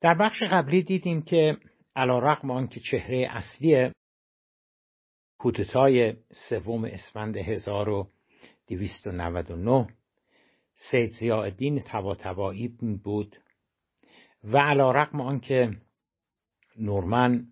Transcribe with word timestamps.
در 0.00 0.14
بخش 0.14 0.42
قبلی 0.42 0.82
دیدیم 0.82 1.22
که 1.22 1.56
علا 1.96 2.18
رقم 2.18 2.50
آنکه 2.50 2.80
چهره 2.80 3.26
اصلی 3.30 3.92
کودتای 5.38 6.16
سوم 6.48 6.84
اسفند 6.84 7.36
1299 7.36 9.88
سید 10.74 11.10
زیادین 11.10 11.80
تباتبایی 11.80 12.68
بود 13.04 13.36
و 14.44 14.58
علا 14.58 14.90
رقم 14.90 15.20
آنکه 15.20 15.76
نورمن 16.78 17.46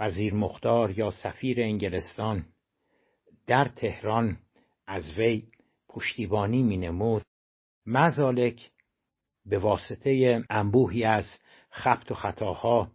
وزیر 0.00 0.34
مختار 0.34 0.98
یا 0.98 1.10
سفیر 1.10 1.60
انگلستان 1.60 2.46
در 3.46 3.68
تهران 3.68 4.38
از 4.86 5.18
وی 5.18 5.48
پشتیبانی 5.88 6.62
می 6.62 6.76
نمود 6.76 7.22
مزالک 7.86 8.70
به 9.48 9.58
واسطه 9.58 10.42
انبوهی 10.50 11.04
از 11.04 11.24
خبت 11.70 12.10
و 12.10 12.14
خطاها 12.14 12.92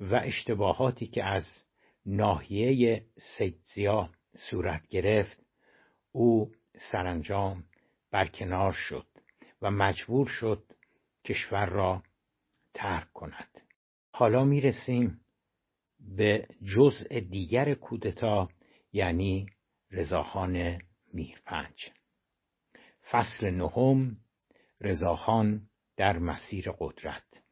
و 0.00 0.14
اشتباهاتی 0.14 1.06
که 1.06 1.24
از 1.24 1.44
ناحیه 2.06 3.04
سیدزیا 3.36 4.10
صورت 4.50 4.88
گرفت 4.88 5.38
او 6.12 6.52
سرانجام 6.92 7.64
برکنار 8.10 8.72
شد 8.72 9.06
و 9.62 9.70
مجبور 9.70 10.26
شد 10.26 10.64
کشور 11.24 11.66
را 11.66 12.02
ترک 12.74 13.12
کند. 13.12 13.60
حالا 14.12 14.44
می 14.44 14.60
رسیم 14.60 15.20
به 16.00 16.46
جزء 16.76 17.20
دیگر 17.20 17.74
کودتا 17.74 18.48
یعنی 18.92 19.46
رضاخان 19.90 20.82
میرپنج 21.12 21.90
فصل 23.10 23.50
نهم 23.50 24.16
رضاخان 24.80 25.68
در 25.98 26.18
مسیر 26.18 26.72
قدرت. 26.78 27.42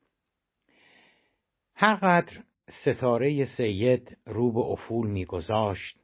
هرقدر 1.74 2.42
ستاره 2.68 3.44
سید 3.44 4.16
رو 4.26 4.52
به 4.52 4.60
افول 4.60 5.06
میگذاشت 5.06 6.00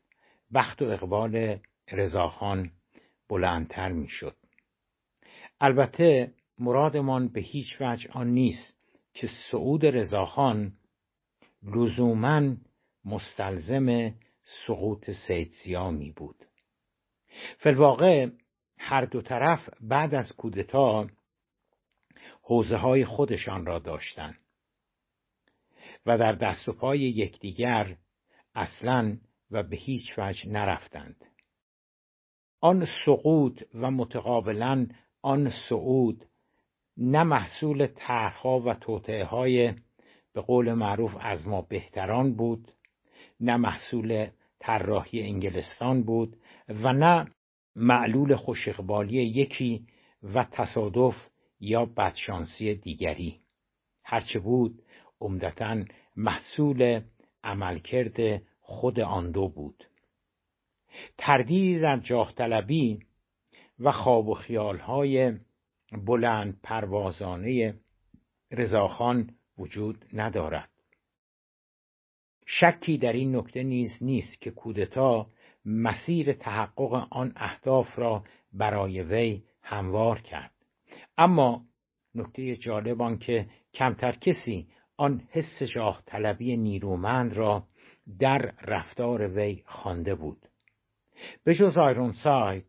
بخت 0.55 0.83
و 0.83 0.85
اقبال 0.85 1.59
رضاخان 1.93 2.71
بلندتر 3.29 3.93
می‌شد. 3.93 4.37
البته 5.61 6.35
مرادمان 6.59 7.29
به 7.29 7.41
هیچ 7.41 7.77
وجه 7.81 8.11
آن 8.13 8.29
نیست 8.29 8.79
که 9.15 9.29
صعود 9.51 9.87
رضاخان 9.87 10.73
لزوما 11.63 12.57
مستلزم 13.05 14.15
سقوط 14.67 15.11
سیدزیا 15.11 15.91
می 15.91 16.11
بود. 16.11 16.37
فلواقع 17.59 18.29
هر 18.79 19.05
دو 19.05 19.23
طرف 19.23 19.69
بعد 19.81 20.15
از 20.15 20.33
کودتا 20.37 21.09
حوزه 22.43 22.77
های 22.77 23.05
خودشان 23.05 23.67
را 23.67 23.79
داشتند. 23.79 24.39
و 26.07 26.19
در 26.19 26.33
دست 26.33 26.69
و 26.69 26.73
پای 26.73 27.01
یکدیگر 27.01 27.97
اصلا 28.55 29.17
و 29.51 29.63
به 29.63 29.77
هیچ 29.77 30.19
وجه 30.19 30.49
نرفتند. 30.49 31.25
آن 32.61 32.87
سقوط 33.07 33.63
و 33.75 33.91
متقابلا 33.91 34.87
آن 35.23 35.53
صعود 35.69 36.25
نه 36.97 37.23
محصول 37.23 37.87
طرحها 37.87 38.61
و 38.61 38.75
توطعه 38.75 39.25
های 39.25 39.75
به 40.33 40.41
قول 40.41 40.73
معروف 40.73 41.17
از 41.21 41.49
ما 41.49 41.63
بهتران 41.63 42.35
بود 42.35 42.73
نه 43.41 43.57
محصول 43.57 44.27
طراحی 44.59 45.23
انگلستان 45.23 46.03
بود 46.03 46.37
و 46.69 46.93
نه 46.93 47.27
معلول 47.77 48.37
خوش 48.37 48.69
یکی 49.13 49.87
و 50.23 50.45
تصادف 50.45 51.32
یا 51.63 51.85
بدشانسی 51.85 52.75
دیگری. 52.75 53.41
هرچه 54.05 54.39
بود 54.39 54.83
عمدتا 55.21 55.85
محصول 56.17 57.01
عملکرد 57.45 58.43
خود 58.61 59.01
آن 59.01 59.31
دو 59.31 59.49
بود. 59.49 59.85
تردیدی 61.19 61.81
در 61.81 61.97
جاه 61.97 62.33
طلبی 62.33 63.01
و 63.79 63.93
خواب 63.93 64.29
و 64.29 64.35
خیالهای 64.35 65.33
بلند 66.07 66.61
پروازانه 66.63 67.75
رضاخان 68.51 69.31
وجود 69.59 70.05
ندارد. 70.13 70.71
شکی 72.47 72.99
در 72.99 73.13
این 73.13 73.37
نکته 73.37 73.63
نیز 73.63 73.91
نیست 74.01 74.41
که 74.41 74.51
کودتا 74.51 75.27
مسیر 75.65 76.33
تحقق 76.33 77.09
آن 77.11 77.33
اهداف 77.37 77.99
را 77.99 78.25
برای 78.53 79.03
وی 79.03 79.43
هموار 79.63 80.21
کرد. 80.21 80.52
اما 81.19 81.63
نکته 82.15 82.57
جالب 82.57 83.03
آن 83.03 83.19
که 83.19 83.47
کمتر 83.75 84.13
کسی 84.13 84.69
آن 84.97 85.29
حس 85.31 85.63
شاه 85.63 86.03
طلبی 86.07 86.57
نیرومند 86.57 87.35
را 87.35 87.67
در 88.19 88.53
رفتار 88.63 89.29
وی 89.29 89.63
خوانده 89.67 90.15
بود. 90.15 90.49
به 91.45 91.55
جز 91.55 91.75
سای 92.23 92.63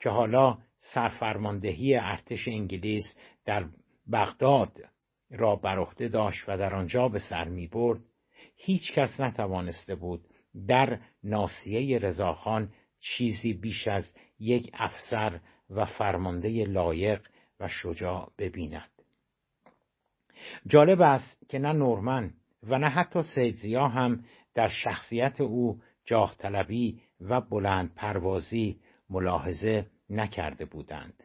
که 0.00 0.10
حالا 0.10 0.58
سرفرماندهی 0.94 1.96
ارتش 1.96 2.48
انگلیس 2.48 3.16
در 3.44 3.64
بغداد 4.12 4.72
را 5.30 5.56
بر 5.56 5.78
عهده 5.78 6.08
داشت 6.08 6.44
و 6.48 6.58
در 6.58 6.74
آنجا 6.74 7.08
به 7.08 7.18
سر 7.18 7.48
می 7.48 7.66
برد 7.66 8.00
هیچ 8.56 8.92
کس 8.92 9.20
نتوانسته 9.20 9.94
بود 9.94 10.20
در 10.68 11.00
ناسیه 11.24 11.98
رضاخان 11.98 12.72
چیزی 13.00 13.52
بیش 13.52 13.88
از 13.88 14.12
یک 14.38 14.70
افسر 14.74 15.40
و 15.70 15.84
فرمانده 15.84 16.64
لایق 16.64 17.20
و 17.60 17.68
شجاع 17.68 18.32
ببیند. 18.38 18.90
جالب 20.66 21.00
است 21.00 21.48
که 21.48 21.58
نه 21.58 21.72
نورمن 21.72 22.34
و 22.62 22.78
نه 22.78 22.88
حتی 22.88 23.22
سیدزیا 23.22 23.88
هم 23.88 24.24
در 24.54 24.68
شخصیت 24.68 25.40
او 25.40 25.80
جاه 26.04 26.34
طلبی 26.38 27.00
و 27.20 27.40
بلند 27.40 27.94
پروازی 27.94 28.80
ملاحظه 29.10 29.86
نکرده 30.10 30.64
بودند. 30.64 31.24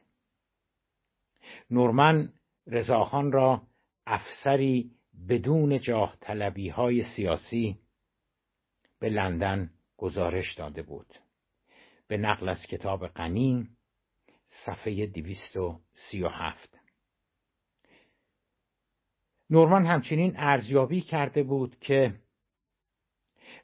نورمن 1.72 2.34
رضاخان 2.67 3.31
را 3.31 3.62
افسری 4.07 4.91
بدون 5.29 5.79
جاه 5.79 6.17
طلبی 6.22 6.69
های 6.69 7.03
سیاسی 7.03 7.78
به 9.00 9.09
لندن 9.09 9.69
گزارش 9.97 10.53
داده 10.53 10.81
بود. 10.81 11.13
به 12.07 12.17
نقل 12.17 12.50
از 12.50 12.62
کتاب 12.62 13.07
غنی 13.07 13.69
صفحه 14.45 15.06
دویست 15.06 15.57
و 15.57 15.79
سی 15.94 16.23
و 16.23 16.28
هفت. 16.28 16.79
نورمان 19.50 19.85
همچنین 19.85 20.33
ارزیابی 20.38 21.01
کرده 21.01 21.44
بود 21.44 21.79
که 21.79 22.16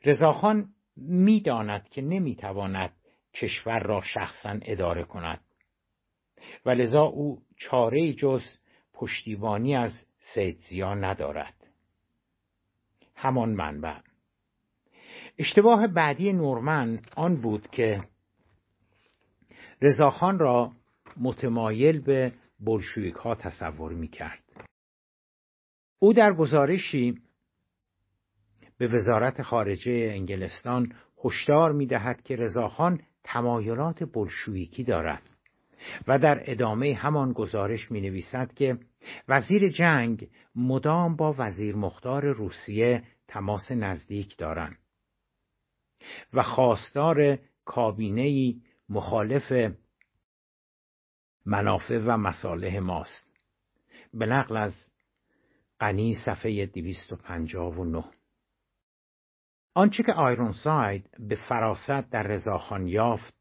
رضاخان 0.06 0.74
می‌داند 0.98 1.90
که 1.90 2.02
نمی‌تواند 2.02 2.94
کشور 3.34 3.80
را 3.80 4.02
شخصا 4.02 4.60
اداره 4.62 5.04
کند 5.04 5.42
و 6.66 6.70
لذا 6.70 7.02
او 7.02 7.42
چاره 7.58 8.14
جز 8.14 8.44
پشتیبانی 8.94 9.76
از 9.76 9.92
سیدزیا 10.34 10.94
ندارد. 10.94 11.68
همان 13.16 13.50
منبع. 13.50 13.98
اشتباه 15.38 15.88
بعدی 15.88 16.34
نورمن 16.34 17.02
آن 17.16 17.42
بود 17.42 17.70
که 17.70 18.04
رضاخان 19.82 20.40
را 20.40 20.72
متمایل 21.18 22.02
به 22.02 22.34
بلشویک 22.60 23.16
ها 23.16 23.36
تصور 23.36 23.94
می 23.94 24.08
کرد. 24.08 24.44
او 26.00 26.14
در 26.14 26.34
گزارشی 26.34 27.22
به 28.78 28.88
وزارت 28.88 29.42
خارجه 29.42 29.92
انگلستان 29.92 30.94
هشدار 31.26 31.72
می 31.72 31.86
دهد 31.86 32.22
که 32.22 32.36
رضاخان 32.36 33.02
تمایلات 33.24 34.04
بلشویکی 34.14 34.84
دارد 34.84 35.30
و 36.08 36.20
در 36.20 36.44
ادامه 36.46 36.94
همان 36.94 37.34
گزارش 37.34 37.92
می 37.92 38.02
نویسد 38.02 38.54
که 38.54 38.78
وزیر 39.28 39.70
جنگ 39.70 40.30
مدام 40.56 41.16
با 41.16 41.36
وزیر 41.38 41.76
مختار 41.76 42.26
روسیه 42.26 43.04
تماس 43.28 43.72
نزدیک 43.72 44.38
دارند 44.38 44.78
و 46.34 46.44
خواستار 46.44 47.38
کابینه 47.66 48.56
مخالف 48.92 49.74
منافع 51.46 51.98
و 52.06 52.18
مصالح 52.18 52.80
ماست. 52.80 53.32
به 54.14 54.26
نقل 54.26 54.58
از 54.58 54.74
غنی 55.80 56.16
صفحه 56.26 56.66
259 56.66 58.04
آنچه 59.74 60.04
که 60.04 60.14
آیرون 60.14 60.52
ساید 60.52 61.10
به 61.20 61.36
فراست 61.36 62.10
در 62.12 62.24
رضاخان 62.24 62.88
یافت 62.88 63.34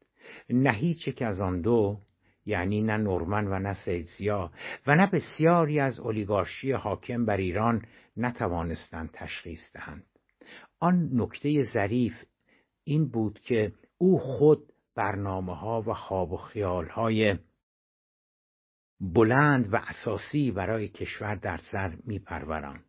نه 0.49 0.71
هیچ 0.71 1.21
از 1.21 1.41
آن 1.41 1.61
دو 1.61 1.99
یعنی 2.45 2.81
نه 2.81 2.97
نورمن 2.97 3.47
و 3.47 3.59
نه 3.59 3.73
سیدزیا 3.73 4.51
و 4.87 4.95
نه 4.95 5.07
بسیاری 5.07 5.79
از 5.79 5.99
اولیگارشی 5.99 6.71
حاکم 6.71 7.25
بر 7.25 7.37
ایران 7.37 7.85
نتوانستند 8.17 9.09
تشخیص 9.13 9.73
دهند. 9.73 10.05
آن 10.79 11.09
نکته 11.13 11.63
ظریف 11.73 12.25
این 12.83 13.09
بود 13.09 13.39
که 13.39 13.73
او 13.97 14.19
خود 14.19 14.70
برنامه 14.95 15.55
ها 15.55 15.81
و 15.81 15.93
خواب 15.93 16.31
و 16.31 16.37
خیال 16.37 16.89
های 16.89 17.35
بلند 18.99 19.73
و 19.73 19.75
اساسی 19.75 20.51
برای 20.51 20.87
کشور 20.87 21.35
در 21.35 21.57
سر 21.57 21.97
میپرورند 22.03 22.85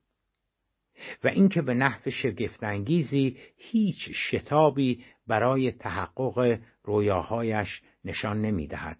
و 1.24 1.28
اینکه 1.28 1.62
به 1.62 1.74
نحو 1.74 2.10
شگفتانگیزی 2.10 3.38
هیچ 3.56 4.10
شتابی 4.10 5.04
برای 5.26 5.72
تحقق 5.72 6.58
رویاهایش 6.82 7.82
نشان 8.04 8.40
نمی‌دهد. 8.42 8.98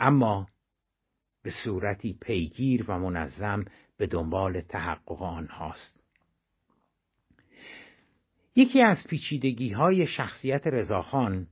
اما 0.00 0.48
به 1.42 1.50
صورتی 1.64 2.12
پیگیر 2.12 2.84
و 2.90 2.98
منظم 2.98 3.64
به 3.96 4.06
دنبال 4.06 4.60
تحقق 4.60 5.22
آنهاست. 5.22 6.00
یکی 8.56 8.82
از 8.82 9.06
پیچیدگی 9.08 9.72
های 9.72 10.06
شخصیت 10.06 10.66
رضاخان 10.66 11.46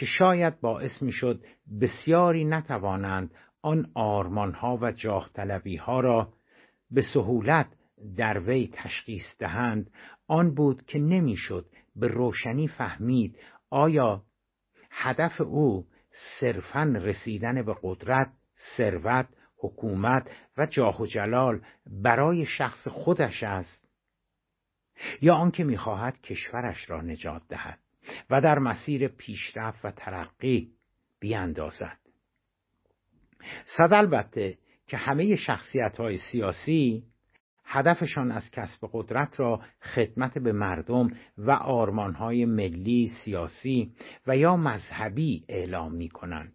که 0.00 0.06
شاید 0.06 0.60
باعث 0.60 1.02
می‌شد 1.02 1.44
بسیاری 1.80 2.44
نتوانند 2.44 3.34
آن 3.62 3.90
آرمانها 3.94 4.78
و 4.82 4.92
جاه 4.92 5.30
ها 5.80 6.00
را 6.00 6.32
به 6.90 7.02
سهولت 7.02 7.66
در 8.16 8.40
وی 8.40 8.70
تشخیص 8.72 9.38
دهند. 9.38 9.90
آن 10.28 10.54
بود 10.54 10.86
که 10.86 10.98
نمی‌شد 10.98 11.66
به 11.96 12.08
روشنی 12.08 12.68
فهمید 12.68 13.38
آیا 13.70 14.22
هدف 14.90 15.40
او 15.40 15.86
صرفا 16.40 16.94
رسیدن 17.02 17.62
به 17.62 17.76
قدرت 17.82 18.32
ثروت 18.76 19.28
حکومت 19.58 20.30
و 20.56 20.66
جاه 20.66 21.02
و 21.02 21.06
جلال 21.06 21.60
برای 22.02 22.46
شخص 22.46 22.88
خودش 22.88 23.42
است 23.42 23.88
یا 25.22 25.34
آنکه 25.34 25.64
می‌خواهد 25.64 26.20
کشورش 26.20 26.90
را 26.90 27.00
نجات 27.00 27.42
دهد. 27.48 27.78
و 28.30 28.40
در 28.40 28.58
مسیر 28.58 29.08
پیشرفت 29.08 29.84
و 29.84 29.90
ترقی 29.90 30.70
بیاندازد 31.20 31.98
صد 33.66 33.92
البته 33.92 34.58
که 34.86 34.96
همه 34.96 35.36
شخصیت 35.36 35.96
های 36.00 36.16
سیاسی 36.16 37.04
هدفشان 37.64 38.32
از 38.32 38.50
کسب 38.50 38.88
قدرت 38.92 39.40
را 39.40 39.60
خدمت 39.94 40.38
به 40.38 40.52
مردم 40.52 41.08
و 41.38 41.50
آرمانهای 41.50 42.44
ملی 42.44 43.10
سیاسی 43.24 43.92
و 44.26 44.36
یا 44.36 44.56
مذهبی 44.56 45.44
اعلام 45.48 45.94
می 45.94 46.08
کنند. 46.08 46.52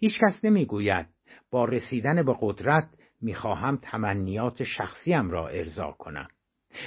هیچ 0.00 0.18
کس 0.18 0.44
نمی 0.44 0.66
گوید 0.66 1.06
با 1.50 1.64
رسیدن 1.64 2.22
به 2.22 2.36
قدرت 2.40 2.88
می‌خواهم 3.20 3.78
تمنیات 3.82 4.62
شخصیم 4.62 5.30
را 5.30 5.48
ارضا 5.48 5.90
کنم. 5.90 6.28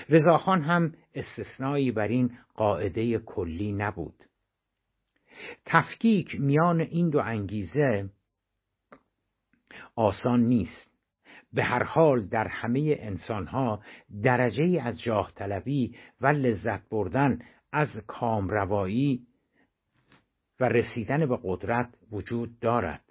رضاخان 0.09 0.61
هم 0.61 0.93
استثنایی 1.13 1.91
بر 1.91 2.07
این 2.07 2.37
قاعده 2.55 3.19
کلی 3.19 3.71
نبود. 3.71 4.23
تفکیک 5.65 6.39
میان 6.39 6.81
این 6.81 7.09
دو 7.09 7.19
انگیزه 7.19 8.09
آسان 9.95 10.39
نیست 10.39 10.91
به 11.53 11.63
هر 11.63 11.83
حال 11.83 12.27
در 12.27 12.47
همه 12.47 12.95
انسانها 12.99 13.83
درجه 14.23 14.81
از 14.83 15.01
جاه 15.01 15.31
طلبی 15.35 15.95
و 16.21 16.27
لذت 16.27 16.89
بردن 16.89 17.39
از 17.71 17.89
کامروایی 18.07 19.27
و 20.59 20.69
رسیدن 20.69 21.25
به 21.25 21.39
قدرت 21.43 21.89
وجود 22.11 22.59
دارد 22.59 23.01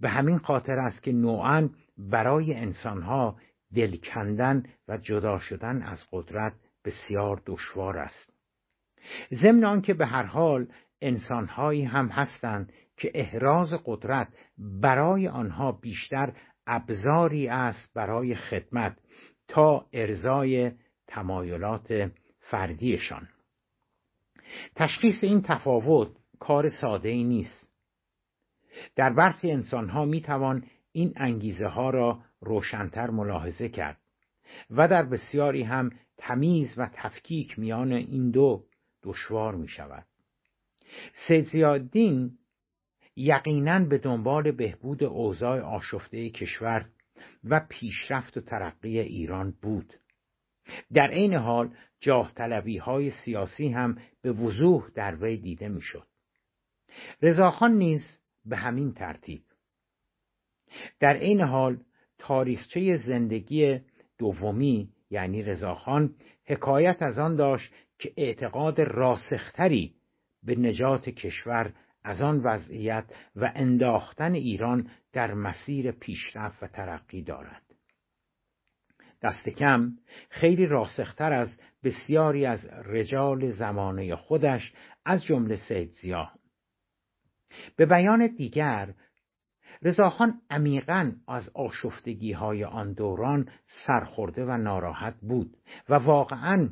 به 0.00 0.08
همین 0.08 0.38
خاطر 0.38 0.78
است 0.78 1.02
که 1.02 1.12
نوعا 1.12 1.68
برای 1.98 2.54
انسانها 2.54 3.36
دل 3.74 3.96
کندن 3.96 4.62
و 4.88 4.96
جدا 4.96 5.38
شدن 5.38 5.82
از 5.82 6.04
قدرت 6.12 6.52
بسیار 6.84 7.42
دشوار 7.46 7.98
است. 7.98 8.32
ضمن 9.34 9.64
آنکه 9.64 9.94
به 9.94 10.06
هر 10.06 10.22
حال 10.22 10.66
انسانهایی 11.00 11.84
هم 11.84 12.08
هستند 12.08 12.72
که 12.96 13.10
احراز 13.14 13.74
قدرت 13.84 14.28
برای 14.58 15.28
آنها 15.28 15.72
بیشتر 15.72 16.32
ابزاری 16.66 17.48
است 17.48 17.94
برای 17.94 18.34
خدمت 18.34 18.96
تا 19.48 19.86
ارزای 19.92 20.72
تمایلات 21.06 22.10
فردیشان. 22.40 23.28
تشخیص 24.74 25.24
این 25.24 25.42
تفاوت 25.42 26.08
کار 26.38 26.68
ساده 26.68 27.08
ای 27.08 27.24
نیست. 27.24 27.72
در 28.96 29.12
برخی 29.12 29.50
انسانها 29.50 30.04
می 30.04 30.20
توان 30.20 30.66
این 30.92 31.12
انگیزه 31.16 31.66
ها 31.66 31.90
را 31.90 32.20
روشنتر 32.40 33.10
ملاحظه 33.10 33.68
کرد 33.68 33.98
و 34.70 34.88
در 34.88 35.02
بسیاری 35.02 35.62
هم 35.62 35.90
تمیز 36.16 36.74
و 36.76 36.90
تفکیک 36.92 37.58
میان 37.58 37.92
این 37.92 38.30
دو 38.30 38.64
دشوار 39.02 39.54
می 39.54 39.68
شود 39.68 40.06
سید 41.28 41.44
زیادین 41.44 42.38
یقینا 43.16 43.84
به 43.84 43.98
دنبال 43.98 44.50
بهبود 44.50 45.04
اوضاع 45.04 45.60
آشفته 45.60 46.30
کشور 46.30 46.90
و 47.44 47.66
پیشرفت 47.68 48.36
و 48.36 48.40
ترقی 48.40 48.98
ایران 48.98 49.54
بود. 49.62 49.94
در 50.92 51.08
عین 51.10 51.34
حال 51.34 51.74
جاه 52.00 52.32
طلبی 52.34 52.78
های 52.78 53.10
سیاسی 53.10 53.68
هم 53.68 53.98
به 54.22 54.32
وضوح 54.32 54.90
در 54.94 55.16
وی 55.16 55.36
دیده 55.36 55.68
می‌شد. 55.68 56.06
رضاخان 57.22 57.72
نیز 57.72 58.20
به 58.44 58.56
همین 58.56 58.92
ترتیب. 58.92 59.42
در 61.00 61.16
عین 61.16 61.40
حال 61.40 61.78
تاریخچه 62.18 62.96
زندگی 62.96 63.80
دومی 64.18 64.88
یعنی 65.10 65.42
رضاخان 65.42 66.14
حکایت 66.46 67.02
از 67.02 67.18
آن 67.18 67.36
داشت 67.36 67.72
که 67.98 68.12
اعتقاد 68.16 68.80
راسختری 68.80 69.94
به 70.42 70.56
نجات 70.56 71.08
کشور 71.08 71.74
از 72.04 72.22
آن 72.22 72.40
وضعیت 72.40 73.04
و 73.36 73.52
انداختن 73.54 74.34
ایران 74.34 74.90
در 75.12 75.34
مسیر 75.34 75.90
پیشرفت 75.90 76.62
و 76.62 76.66
ترقی 76.66 77.22
دارد. 77.22 77.62
دست 79.22 79.48
کم 79.48 79.92
خیلی 80.28 80.66
راسختر 80.66 81.32
از 81.32 81.60
بسیاری 81.84 82.46
از 82.46 82.66
رجال 82.66 83.50
زمانه 83.50 84.16
خودش 84.16 84.72
از 85.04 85.24
جمله 85.24 85.56
سید 85.56 85.90
زیا 85.90 86.30
به 87.76 87.86
بیان 87.86 88.26
دیگر 88.26 88.94
رضاخان 89.82 90.40
عمیقا 90.50 91.12
از 91.28 91.50
آشفتگی 91.54 92.32
های 92.32 92.64
آن 92.64 92.92
دوران 92.92 93.48
سرخورده 93.86 94.44
و 94.44 94.56
ناراحت 94.56 95.14
بود 95.22 95.56
و 95.88 95.94
واقعا 95.94 96.68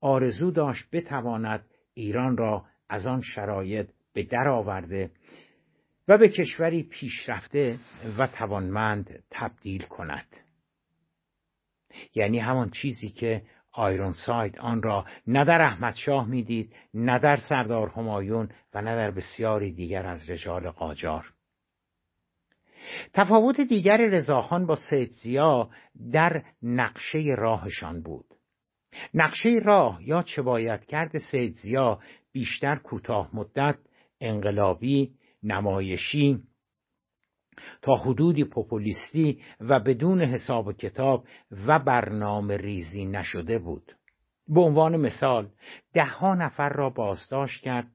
آرزو 0.00 0.50
داشت 0.50 0.90
بتواند 0.92 1.64
ایران 1.94 2.36
را 2.36 2.64
از 2.88 3.06
آن 3.06 3.20
شرایط 3.20 3.88
به 4.12 4.22
در 4.22 4.48
آورده 4.48 5.10
و 6.08 6.18
به 6.18 6.28
کشوری 6.28 6.82
پیشرفته 6.82 7.78
و 8.18 8.26
توانمند 8.26 9.22
تبدیل 9.30 9.82
کند. 9.82 10.36
یعنی 12.14 12.38
همان 12.38 12.70
چیزی 12.70 13.08
که 13.08 13.42
آیرون 13.72 14.14
ساید 14.26 14.58
آن 14.58 14.82
را 14.82 15.04
نه 15.26 15.44
در 15.44 15.62
احمد 15.62 15.94
شاه 15.94 16.26
می‌دید 16.26 16.74
نه 16.94 17.18
در 17.18 17.36
سردار 17.36 17.88
همایون 17.88 18.48
و 18.74 18.82
نه 18.82 18.96
در 18.96 19.10
بسیاری 19.10 19.72
دیگر 19.72 20.06
از 20.06 20.30
رجال 20.30 20.70
قاجار. 20.70 21.32
تفاوت 23.12 23.60
دیگر 23.60 23.96
رضاخان 23.96 24.66
با 24.66 24.76
سید 24.90 25.10
زیا 25.10 25.70
در 26.12 26.42
نقشه 26.62 27.34
راهشان 27.38 28.02
بود. 28.02 28.24
نقشه 29.14 29.48
راه 29.64 30.08
یا 30.08 30.22
چه 30.22 30.42
باید 30.42 30.84
کرد 30.84 31.18
سید 31.18 31.54
زیا 31.54 31.98
بیشتر 32.32 32.76
کوتاه 32.76 33.30
مدت 33.32 33.78
انقلابی 34.20 35.14
نمایشی 35.42 36.42
تا 37.82 37.94
حدودی 37.94 38.44
پوپولیستی 38.44 39.42
و 39.60 39.80
بدون 39.80 40.22
حساب 40.22 40.66
و 40.66 40.72
کتاب 40.72 41.24
و 41.66 41.78
برنامه 41.78 42.56
ریزی 42.56 43.06
نشده 43.06 43.58
بود. 43.58 43.92
به 44.48 44.60
عنوان 44.60 44.96
مثال 44.96 45.48
دهها 45.94 46.34
نفر 46.34 46.68
را 46.68 46.90
بازداشت 46.90 47.62
کرد. 47.62 47.86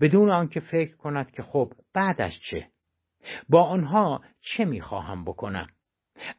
بدون 0.00 0.30
آنکه 0.30 0.60
فکر 0.60 0.96
کند 0.96 1.30
که 1.30 1.42
خب 1.42 1.72
بعدش 1.94 2.40
چه؟ 2.50 2.68
با 3.48 3.62
آنها 3.62 4.20
چه 4.40 4.64
می‌خواهم 4.64 5.24
بکنم؟ 5.24 5.68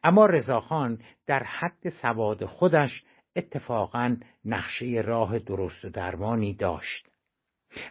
اما 0.04 0.26
رضاخان 0.26 0.98
در 1.26 1.42
حد 1.42 1.88
سواد 2.02 2.44
خودش 2.44 3.04
اتفاقا 3.36 4.16
نقشه 4.44 4.86
راه 5.04 5.38
درست 5.38 5.84
و 5.84 5.90
درمانی 5.90 6.54
داشت. 6.54 7.08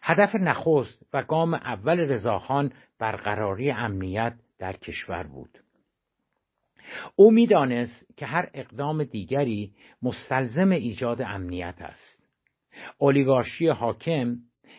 هدف 0.01 0.35
نخست 0.35 1.05
و 1.13 1.23
گام 1.23 1.53
اول 1.53 1.99
رضاخان 1.99 2.73
برقراری 2.99 3.71
امنیت 3.71 4.33
در 4.59 4.73
کشور 4.73 5.23
بود. 5.23 5.59
او 7.15 7.31
می‌دانست 7.31 8.17
که 8.17 8.25
هر 8.25 8.49
اقدام 8.53 9.03
دیگری 9.03 9.73
مستلزم 10.01 10.69
ایجاد 10.69 11.21
امنیت 11.21 11.81
است. 11.81 12.23
اولیگارشی 12.97 13.67
حاکم 13.67 14.35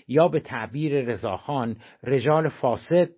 یا 0.09 0.29
به 0.29 0.41
تعبیر 0.41 1.05
رضاخان 1.05 1.77
رجال 2.03 2.49
فاسد 2.49 3.09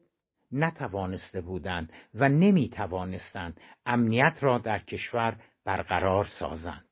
نتوانسته 0.52 1.40
بودند 1.40 1.92
و 2.14 2.28
نمی 2.28 2.68
توانستند 2.68 3.60
امنیت 3.86 4.36
را 4.40 4.58
در 4.58 4.78
کشور 4.78 5.36
برقرار 5.64 6.24
سازند. 6.24 6.84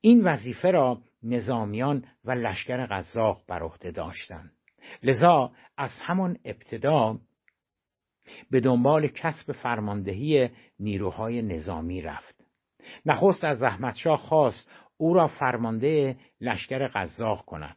این 0.00 0.24
وظیفه 0.24 0.70
را 0.70 1.02
نظامیان 1.22 2.04
و 2.24 2.32
لشکر 2.32 2.86
قزاق 2.86 3.42
بر 3.48 3.62
عهده 3.62 3.90
داشتند. 3.90 4.52
لذا 5.02 5.52
از 5.76 5.90
همان 6.02 6.38
ابتدا 6.44 7.18
به 8.50 8.60
دنبال 8.60 9.08
کسب 9.08 9.52
فرماندهی 9.52 10.50
نیروهای 10.80 11.42
نظامی 11.42 12.02
رفت. 12.02 12.44
نخست 13.06 13.44
از 13.44 13.62
احمدشاه 13.62 14.18
خواست 14.18 14.70
او 14.96 15.14
را 15.14 15.28
فرمانده 15.28 16.16
لشکر 16.40 16.88
قزاق 16.88 17.44
کند. 17.44 17.76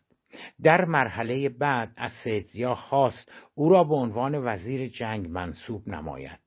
در 0.63 0.85
مرحله 0.85 1.49
بعد 1.49 1.93
از 1.97 2.11
سیدزیا 2.23 2.75
خواست 2.75 3.31
او 3.55 3.69
را 3.69 3.83
به 3.83 3.95
عنوان 3.95 4.35
وزیر 4.35 4.87
جنگ 4.87 5.27
منصوب 5.27 5.89
نماید. 5.89 6.39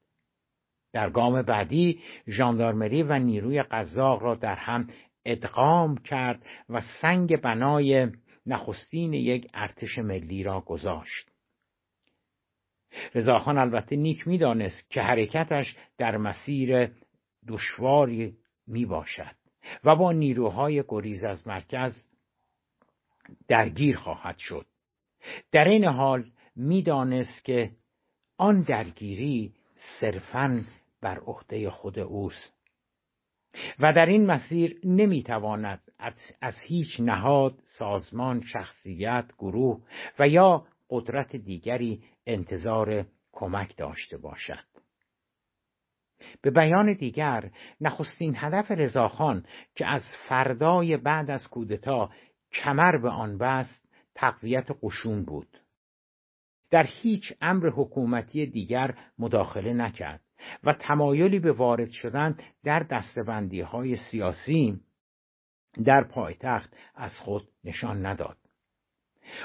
در 0.93 1.11
گام 1.11 1.43
بعدی 1.43 2.01
ژاندارمری 2.29 3.03
و 3.03 3.19
نیروی 3.19 3.63
قزاق 3.63 4.23
را 4.23 4.35
در 4.35 4.55
هم 4.55 4.89
ادغام 5.25 5.97
کرد 5.97 6.47
و 6.69 6.81
سنگ 7.01 7.41
بنای 7.41 8.09
نخستین 8.47 9.13
یک 9.13 9.51
ارتش 9.55 9.99
ملی 9.99 10.43
را 10.43 10.61
گذاشت. 10.61 11.31
رضاخان 13.15 13.59
البته 13.59 13.97
نیک 13.97 14.29
می‌دانست 14.29 14.91
که 14.91 15.01
حرکتش 15.03 15.77
در 15.99 16.17
مسیر 16.17 16.91
دشواری 17.49 18.37
می 18.67 18.87
باشد 18.87 19.37
و 19.85 19.97
با 19.97 20.13
نیروهای 20.13 20.85
گریز 20.89 21.25
از 21.25 21.49
مرکز 21.49 22.06
درگیر 23.49 23.99
خواهد 23.99 24.39
شد. 24.39 24.67
در 25.53 25.65
این 25.65 25.85
حال 25.85 26.31
می‌دانست 26.57 27.45
که 27.45 27.71
آن 28.39 28.63
درگیری 28.63 29.55
صرفا 30.01 30.65
بر 31.01 31.19
عهده 31.19 31.71
خود 31.71 31.99
اوست 31.99 32.57
و 33.79 33.93
در 33.93 34.07
این 34.07 34.27
مسیر 34.27 34.81
نمی‌تواند 34.85 35.83
از 36.41 36.55
هیچ 36.67 37.01
نهاد 37.01 37.59
سازمان 37.79 38.41
شخصیت 38.41 39.25
گروه 39.39 39.83
و 40.19 40.29
یا 40.29 40.67
قدرت 40.91 41.37
دیگری 41.37 42.03
انتظار 42.27 43.07
کمک 43.33 43.77
داشته 43.77 44.17
باشد. 44.17 44.65
به 46.43 46.51
بیان 46.51 46.93
دیگر 46.93 47.51
نخستین 47.81 48.35
هدف 48.37 48.71
رضاخان 48.71 49.47
که 49.75 49.87
از 49.87 50.03
فردای 50.29 50.97
بعد 50.97 51.31
از 51.31 51.49
کودتا 51.49 52.11
کمر 52.63 52.97
به 52.97 53.11
آن 53.11 53.39
بست 53.39 53.89
تقویت 54.15 54.67
قشون 54.83 55.25
بود. 55.25 55.49
در 56.71 56.87
هیچ 56.87 57.33
امر 57.41 57.69
حکومتی 57.69 58.47
دیگر 58.47 58.95
مداخله 59.19 59.73
نکرد 59.73 60.21
و 60.65 60.73
تمایلی 60.73 61.39
به 61.39 61.53
وارد 61.53 61.91
شدن 61.91 62.39
در 62.65 62.81
دستبندی 62.81 63.61
های 63.61 63.97
سیاسی 63.97 64.81
در 65.85 66.05
پایتخت 66.05 66.77
از 66.95 67.17
خود 67.19 67.49
نشان 67.65 68.07
نداد. 68.07 68.37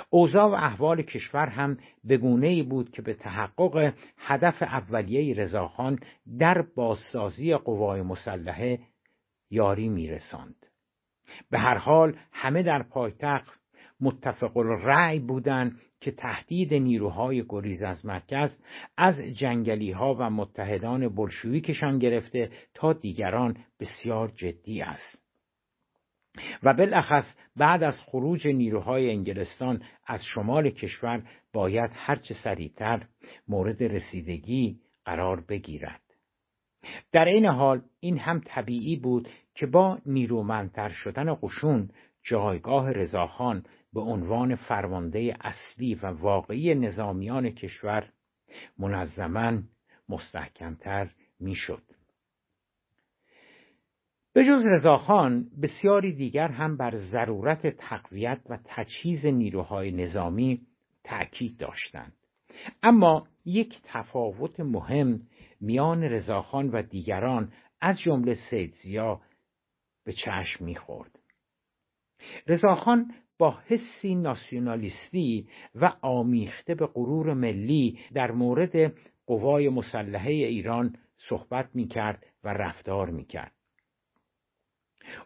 اوضاع 0.09 0.49
و 0.49 0.53
احوال 0.53 1.01
کشور 1.01 1.47
هم 1.47 1.77
به 2.03 2.25
ای 2.25 2.63
بود 2.63 2.91
که 2.91 3.01
به 3.01 3.13
تحقق 3.13 3.93
هدف 4.17 4.61
اولیه 4.61 5.35
رضاخان 5.35 5.99
در 6.39 6.61
بازسازی 6.61 7.55
قوای 7.55 8.01
مسلحه 8.01 8.79
یاری 9.49 9.89
میرساند. 9.89 10.60
به 11.49 11.59
هر 11.59 11.77
حال 11.77 12.15
همه 12.31 12.63
در 12.63 12.83
پایتخت 12.83 13.61
متفق 14.01 14.57
الرأی 14.57 15.19
بودند 15.19 15.79
که 16.01 16.11
تهدید 16.11 16.73
نیروهای 16.73 17.43
گریز 17.49 17.81
از 17.81 18.05
مرکز 18.05 18.57
از 18.97 19.19
جنگلی 19.19 19.91
ها 19.91 20.15
و 20.19 20.29
متحدان 20.29 21.15
بلشویکشان 21.15 21.99
گرفته 21.99 22.49
تا 22.73 22.93
دیگران 22.93 23.57
بسیار 23.79 24.31
جدی 24.35 24.81
است. 24.81 25.21
و 26.63 26.73
بالاخص 26.73 27.35
بعد 27.55 27.83
از 27.83 28.01
خروج 28.05 28.47
نیروهای 28.47 29.09
انگلستان 29.09 29.83
از 30.07 30.23
شمال 30.25 30.69
کشور 30.69 31.23
باید 31.53 31.91
هرچه 31.93 32.33
سریعتر 32.33 33.07
مورد 33.47 33.83
رسیدگی 33.83 34.79
قرار 35.05 35.41
بگیرد. 35.41 36.01
در 37.11 37.25
این 37.25 37.45
حال 37.45 37.81
این 37.99 38.17
هم 38.17 38.41
طبیعی 38.45 38.95
بود 38.95 39.29
که 39.55 39.65
با 39.65 39.99
نیرومندتر 40.05 40.89
شدن 40.89 41.37
قشون 41.41 41.89
جایگاه 42.23 42.91
رضاخان 42.91 43.63
به 43.93 44.01
عنوان 44.01 44.55
فرمانده 44.55 45.33
اصلی 45.41 45.95
و 45.95 46.07
واقعی 46.07 46.75
نظامیان 46.75 47.49
کشور 47.49 48.09
منظما 48.77 49.61
مستحکمتر 50.09 51.11
می‌شد. 51.39 51.83
به 54.33 54.45
جز 54.45 54.65
رضاخان 54.65 55.49
بسیاری 55.61 56.13
دیگر 56.15 56.47
هم 56.47 56.77
بر 56.77 56.95
ضرورت 56.95 57.67
تقویت 57.67 58.41
و 58.49 58.59
تجهیز 58.65 59.25
نیروهای 59.25 59.91
نظامی 59.91 60.61
تأکید 61.03 61.57
داشتند 61.57 62.13
اما 62.83 63.27
یک 63.45 63.81
تفاوت 63.83 64.59
مهم 64.59 65.21
میان 65.61 66.03
رضاخان 66.03 66.69
و 66.69 66.81
دیگران 66.81 67.51
از 67.81 67.99
جمله 67.99 68.35
سیدزیا 68.49 69.21
به 70.03 70.13
چشم 70.13 70.65
می‌خورد. 70.65 71.19
رضاخان 72.47 73.13
با 73.37 73.59
حسی 73.65 74.15
ناسیونالیستی 74.15 75.47
و 75.75 75.93
آمیخته 76.01 76.75
به 76.75 76.87
غرور 76.87 77.33
ملی 77.33 77.99
در 78.13 78.31
مورد 78.31 78.93
قوای 79.25 79.69
مسلحه 79.69 80.31
ایران 80.31 80.95
صحبت 81.17 81.69
می‌کرد 81.73 82.25
و 82.43 82.49
رفتار 82.49 83.09
می‌کرد. 83.09 83.53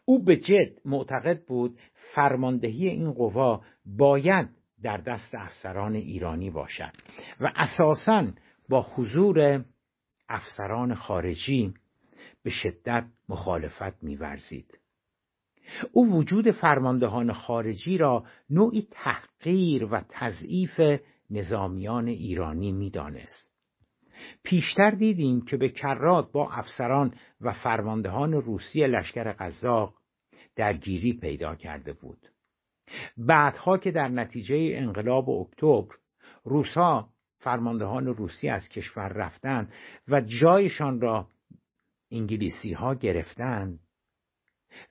او 0.05 0.24
به 0.24 0.38
جد 0.38 0.72
معتقد 0.86 1.46
بود 1.46 1.79
فرماندهی 2.15 2.88
این 2.88 3.12
قوا 3.12 3.62
باید 3.86 4.50
در 4.84 4.98
دست 4.98 5.36
افسران 5.36 5.96
ایرانی 5.96 6.50
باشد 6.50 6.91
و 7.39 7.51
اساساً 7.55 8.27
با 8.70 8.82
حضور 8.96 9.65
افسران 10.29 10.96
خارجی 10.96 11.74
به 12.46 12.52
شدت 12.52 13.06
مخالفت 13.30 14.04
میورزید. 14.04 14.80
او 15.92 16.14
وجود 16.14 16.52
فرماندهان 16.52 17.34
خارجی 17.34 17.98
را 17.98 18.25
نوعی 18.50 18.88
تحقیر 18.92 19.86
و 19.86 20.02
تضعیف 20.10 20.82
نظامیان 21.30 22.08
ایرانی 22.08 22.72
می‌دانست. 22.72 23.52
پیشتر 24.44 24.92
دیدیم 24.92 25.46
که 25.46 25.58
به 25.58 25.70
کرات 25.70 26.32
با 26.32 26.52
افسران 26.52 27.14
و 27.42 27.54
فرماندهان 27.54 28.34
روسی 28.34 28.80
لشکر 28.80 29.32
قزاق 29.32 29.94
درگیری 30.56 31.14
پیدا 31.14 31.56
کرده 31.56 31.94
بود. 31.94 32.28
بعدها 33.18 33.78
که 33.78 33.92
در 33.92 34.08
نتیجه 34.08 34.72
انقلاب 34.74 35.30
اکتبر 35.30 35.96
روسا 36.44 37.10
فرماندهان 37.38 38.06
روسی 38.06 38.50
از 38.50 38.70
کشور 38.70 39.08
رفتند 39.08 39.74
و 40.08 40.22
جایشان 40.22 41.02
را 41.02 41.28
انگلیسی 42.12 42.74
ها 42.74 42.95
گرفتند 42.95 43.79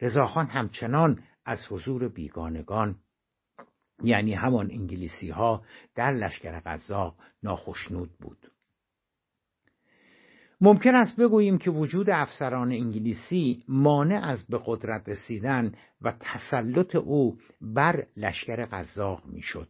رضاخان 0.00 0.46
همچنان 0.46 1.22
از 1.44 1.58
حضور 1.70 2.08
بیگانگان 2.08 2.96
یعنی 4.02 4.34
همان 4.34 4.70
انگلیسی 4.70 5.30
ها 5.30 5.62
در 5.94 6.10
لشکر 6.10 6.60
قزاق 6.60 7.16
ناخشنود 7.42 8.10
بود. 8.20 8.50
ممکن 10.60 10.94
است 10.94 11.20
بگوییم 11.20 11.58
که 11.58 11.70
وجود 11.70 12.10
افسران 12.10 12.72
انگلیسی 12.72 13.64
مانع 13.68 14.20
از 14.24 14.46
به 14.46 14.60
قدرت 14.66 15.08
رسیدن 15.08 15.72
و 16.02 16.12
تسلط 16.20 16.96
او 16.96 17.38
بر 17.60 18.06
لشکر 18.16 18.66
قزاق 18.66 19.26
می‌شد. 19.26 19.68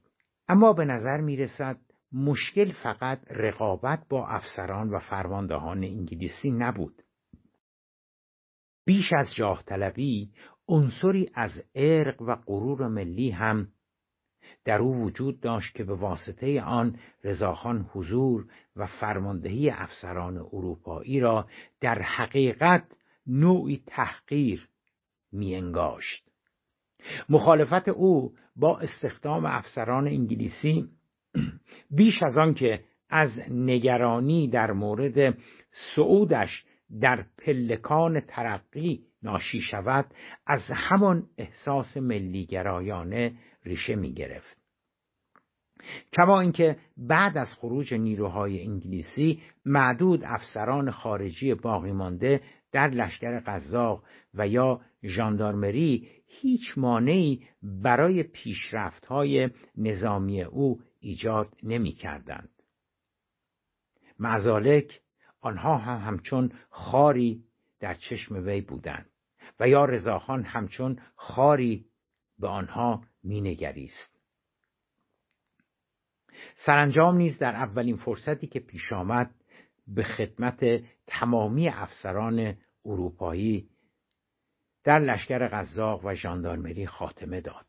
اما 0.49 0.73
به 0.73 0.85
نظر 0.85 1.21
می 1.21 1.37
رسد 1.37 1.79
مشکل 2.13 2.73
فقط 2.83 3.21
رقابت 3.31 4.09
با 4.09 4.29
افسران 4.29 4.91
و 4.91 4.99
فرماندهان 4.99 5.85
انگلیسی 5.85 6.51
نبود. 6.51 7.04
بیش 8.85 9.13
از 9.13 9.35
جاه 9.35 9.63
طلبی 9.63 10.31
عنصری 10.69 11.31
از 11.35 11.51
ارق 11.75 12.23
و 12.23 12.37
غرور 12.47 12.89
ملی 12.89 13.31
هم 13.31 13.69
در 14.65 14.79
او 14.79 14.97
وجود 14.97 15.41
داشت 15.41 15.75
که 15.75 15.85
به 15.85 15.95
واسطه 15.95 16.63
آن 16.63 16.99
رضاخان 17.25 17.91
حضور 17.93 18.47
و 18.77 18.87
فرماندهی 18.87 19.71
افسران 19.71 20.37
اروپایی 20.37 21.21
را 21.21 21.49
در 21.81 22.03
حقیقت 22.03 22.85
نوعی 23.27 23.83
تحقیر 23.87 24.69
میانگاشت. 25.33 26.29
مخالفت 27.29 27.89
او 27.89 28.35
با 28.57 28.79
استخدام 28.79 29.47
افسران 29.47 30.07
انگلیسی 30.07 30.89
بیش 31.97 32.23
از 32.23 32.39
آن 32.39 32.55
که 32.55 32.85
از 33.09 33.31
نگرانی 33.51 34.49
در 34.49 34.73
مورد 34.73 35.39
صعودش 35.97 36.65
در 37.01 37.25
پلکان 37.39 38.21
ترقی 38.21 39.05
ناشی 39.23 39.61
شود 39.61 40.15
از 40.47 40.61
همان 40.75 41.27
احساس 41.39 41.97
ملیگرایانه 41.97 43.33
ریشه 43.65 43.95
می 43.95 44.15
گرفت. 44.15 44.65
کما 46.13 46.41
اینکه 46.41 46.77
بعد 46.97 47.39
از 47.39 47.55
خروج 47.55 47.95
نیروهای 47.95 48.63
انگلیسی 48.63 49.43
معدود 49.65 50.25
افسران 50.25 50.91
خارجی 50.91 51.55
باقی 51.55 51.93
مانده 51.93 52.41
در 52.73 52.89
لشکر 52.89 53.41
قزاق 53.41 54.05
و 54.35 54.49
یا 54.49 54.81
ژاندارمری 55.05 56.09
هیچ 56.27 56.79
مانعی 56.79 57.47
برای 57.63 58.23
پیشرفت‌های 58.23 59.51
نظامی 59.77 60.43
او 60.43 60.81
ایجاد 61.01 61.49
نمی 61.63 61.93
کردند. 61.93 62.51
آنها 65.45 65.77
هم 65.79 66.09
همچون 66.09 66.53
خاری 66.71 67.45
در 67.81 67.95
چشم 67.95 68.47
وی 68.47 68.61
بودند 68.61 69.11
و 69.61 69.69
یا 69.69 69.85
رضاخان 69.85 70.45
همچون 70.45 71.01
خاری 71.17 71.87
به 72.39 72.49
آنها 72.49 73.05
مینگریست. 73.23 74.21
سرانجام 76.57 77.17
نیز 77.17 77.39
در 77.39 77.55
اولین 77.55 77.97
فرصتی 77.97 78.47
که 78.47 78.61
پیش 78.61 78.93
آمد 78.93 79.35
به 79.87 80.03
خدمت 80.03 80.65
تمامی 81.07 81.69
افسران 81.69 82.57
اروپایی 82.85 83.69
در 84.85 84.99
لشکر 84.99 85.49
قزاق 85.49 86.05
و 86.05 86.15
ژاندارمری 86.15 86.87
خاتمه 86.87 87.41
داد. 87.41 87.67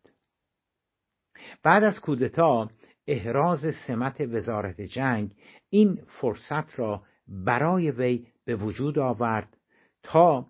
بعد 1.64 1.84
از 1.84 2.00
کودتا 2.00 2.70
احراز 3.08 3.66
سمت 3.88 4.22
وزارت 4.22 4.82
جنگ 4.82 5.32
این 5.70 6.06
فرصت 6.22 6.80
را 6.80 7.04
برای 7.28 7.92
وی 7.92 8.28
به 8.46 8.56
وجود 8.56 9.00
آورد 9.00 9.58
تا 10.04 10.48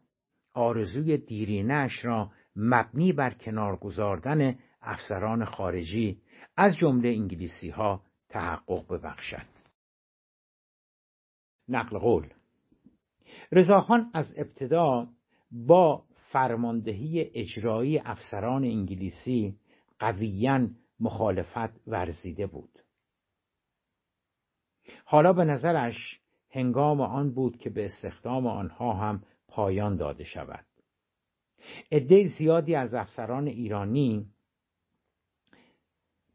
آرزوی 0.54 1.18
دیرینش 1.18 2.06
را 2.06 2.32
مبنی 2.56 3.14
بر 3.14 3.34
کنار 3.34 3.76
گذاردن 3.76 4.60
افسران 4.82 5.46
خارجی 5.46 6.22
از 6.58 6.76
جمله 6.76 7.10
انگلیسی 7.10 7.70
ها 7.70 8.02
تحقق 8.30 8.94
ببخشد. 8.94 9.46
نقل 11.68 11.98
قول 11.98 12.28
رضاخان 13.52 14.12
از 14.14 14.34
ابتدا 14.38 15.08
با 15.52 16.04
فرماندهی 16.32 17.32
اجرایی 17.34 18.00
افسران 18.00 18.64
انگلیسی 18.64 19.56
قویا 20.00 20.68
مخالفت 21.00 21.88
ورزیده 21.88 22.48
بود. 22.48 22.80
حالا 25.06 25.34
به 25.34 25.44
نظرش 25.44 26.20
هنگام 26.56 27.02
آن 27.02 27.32
بود 27.32 27.58
که 27.58 27.70
به 27.70 27.86
استخدام 27.86 28.48
آنها 28.48 28.94
هم 28.94 29.24
پایان 29.48 29.96
داده 29.96 30.24
شود. 30.24 30.66
عده 31.92 32.28
زیادی 32.28 32.76
از 32.76 32.94
افسران 32.94 33.48
ایرانی 33.48 34.26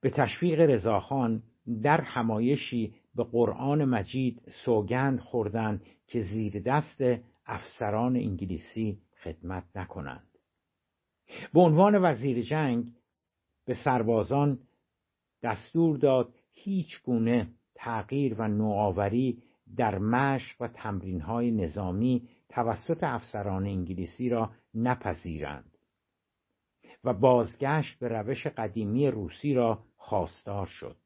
به 0.01 0.11
تشویق 0.11 0.61
رضاخان 0.61 1.43
در 1.83 2.01
همایشی 2.01 2.95
به 3.15 3.25
قرآن 3.25 3.85
مجید 3.85 4.43
سوگند 4.65 5.21
خوردند 5.21 5.85
که 6.07 6.21
زیر 6.21 6.61
دست 6.61 7.03
افسران 7.47 8.17
انگلیسی 8.17 8.99
خدمت 9.23 9.65
نکنند. 9.75 10.29
به 11.55 11.61
عنوان 11.61 11.99
وزیر 12.03 12.43
جنگ 12.43 12.85
به 13.67 13.75
سربازان 13.85 14.59
دستور 15.43 15.97
داد 15.97 16.35
هیچ 16.53 17.03
گونه 17.03 17.49
تغییر 17.75 18.35
و 18.35 18.49
نوآوری 18.49 19.43
در 19.77 19.99
مشق 19.99 20.63
و 20.63 20.69
تمرینهای 20.69 21.51
نظامی 21.51 22.29
توسط 22.49 23.05
افسران 23.05 23.67
انگلیسی 23.67 24.29
را 24.29 24.51
نپذیرند 24.75 25.77
و 27.05 27.15
بازگشت 27.15 27.99
به 27.99 28.09
روش 28.09 28.47
قدیمی 28.47 29.07
روسی 29.11 29.55
را 29.55 29.85
خواستار 29.97 30.67
شد. 30.67 30.97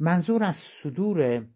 منظور 0.00 0.44
از 0.44 0.56
صدور 0.82 1.46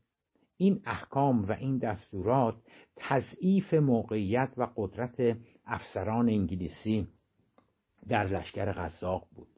این 0.57 0.83
احکام 0.85 1.45
و 1.45 1.53
این 1.53 1.79
دستورات 1.79 2.57
تضعیف 2.97 3.75
موقعیت 3.75 4.53
و 4.57 4.69
قدرت 4.77 5.37
افسران 5.67 6.29
انگلیسی 6.29 7.09
در 8.09 8.25
لشکر 8.25 8.73
قزاق 8.73 9.29
بود. 9.35 9.49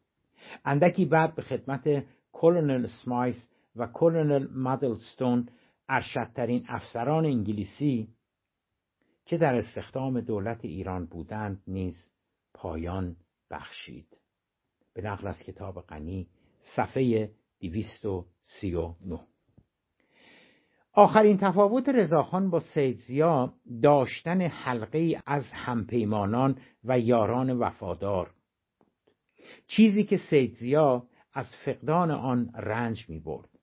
اندکی 0.64 1.04
بعد 1.04 1.34
به 1.34 1.42
خدمت 1.42 2.04
کلونل 2.32 2.86
سمایس 2.86 3.48
و 3.76 3.86
کلونل 3.86 4.48
مادلستون 4.50 5.48
ارشدترین 5.88 6.64
افسران 6.68 7.24
انگلیسی 7.24 8.08
که 9.26 9.38
در 9.38 9.54
استخدام 9.54 10.20
دولت 10.20 10.64
ایران 10.64 11.06
بودند 11.06 11.62
نیز 11.66 12.10
پایان 12.54 13.16
بخشید. 13.50 14.06
به 14.94 15.02
نقل 15.02 15.26
از 15.26 15.42
کتاب 15.42 15.80
غنی 15.80 16.28
صفحه 16.76 17.30
239 17.60 19.20
آخرین 20.92 21.38
تفاوت 21.38 21.88
رضاخان 21.88 22.50
با 22.50 22.60
سید 22.60 22.96
زیا 22.96 23.54
داشتن 23.82 24.40
حلقه 24.40 25.22
از 25.26 25.44
همپیمانان 25.52 26.58
و 26.84 26.98
یاران 26.98 27.58
وفادار 27.58 28.30
چیزی 29.66 30.04
که 30.04 30.16
سید 30.16 30.54
زیا 30.54 31.06
از 31.32 31.46
فقدان 31.64 32.10
آن 32.10 32.50
رنج 32.54 33.08
می 33.08 33.18
برد 33.18 33.57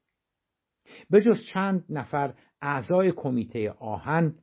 به 1.10 1.22
جز 1.22 1.42
چند 1.54 1.86
نفر 1.90 2.34
اعضای 2.62 3.12
کمیته 3.12 3.72
آهن 3.72 4.36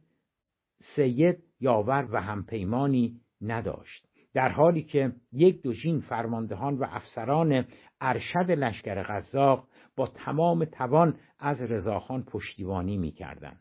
سید 0.97 1.39
یاور 1.61 2.09
و 2.13 2.21
همپیمانی 2.21 3.21
نداشت. 3.41 4.09
در 4.35 4.49
حالی 4.49 4.83
که 4.83 5.13
یک 5.33 5.63
دوژین 5.63 6.01
فرماندهان 6.01 6.79
و 6.79 6.85
افسران 6.91 7.67
ارشد 8.01 8.51
لشکر 8.51 9.03
غذاق 9.03 9.69
با 9.97 10.07
تمام 10.07 10.65
توان 10.65 11.19
از 11.39 11.63
رضاخان 11.63 12.23
پشتیبانی 12.23 12.99
می‌کردند. 12.99 13.61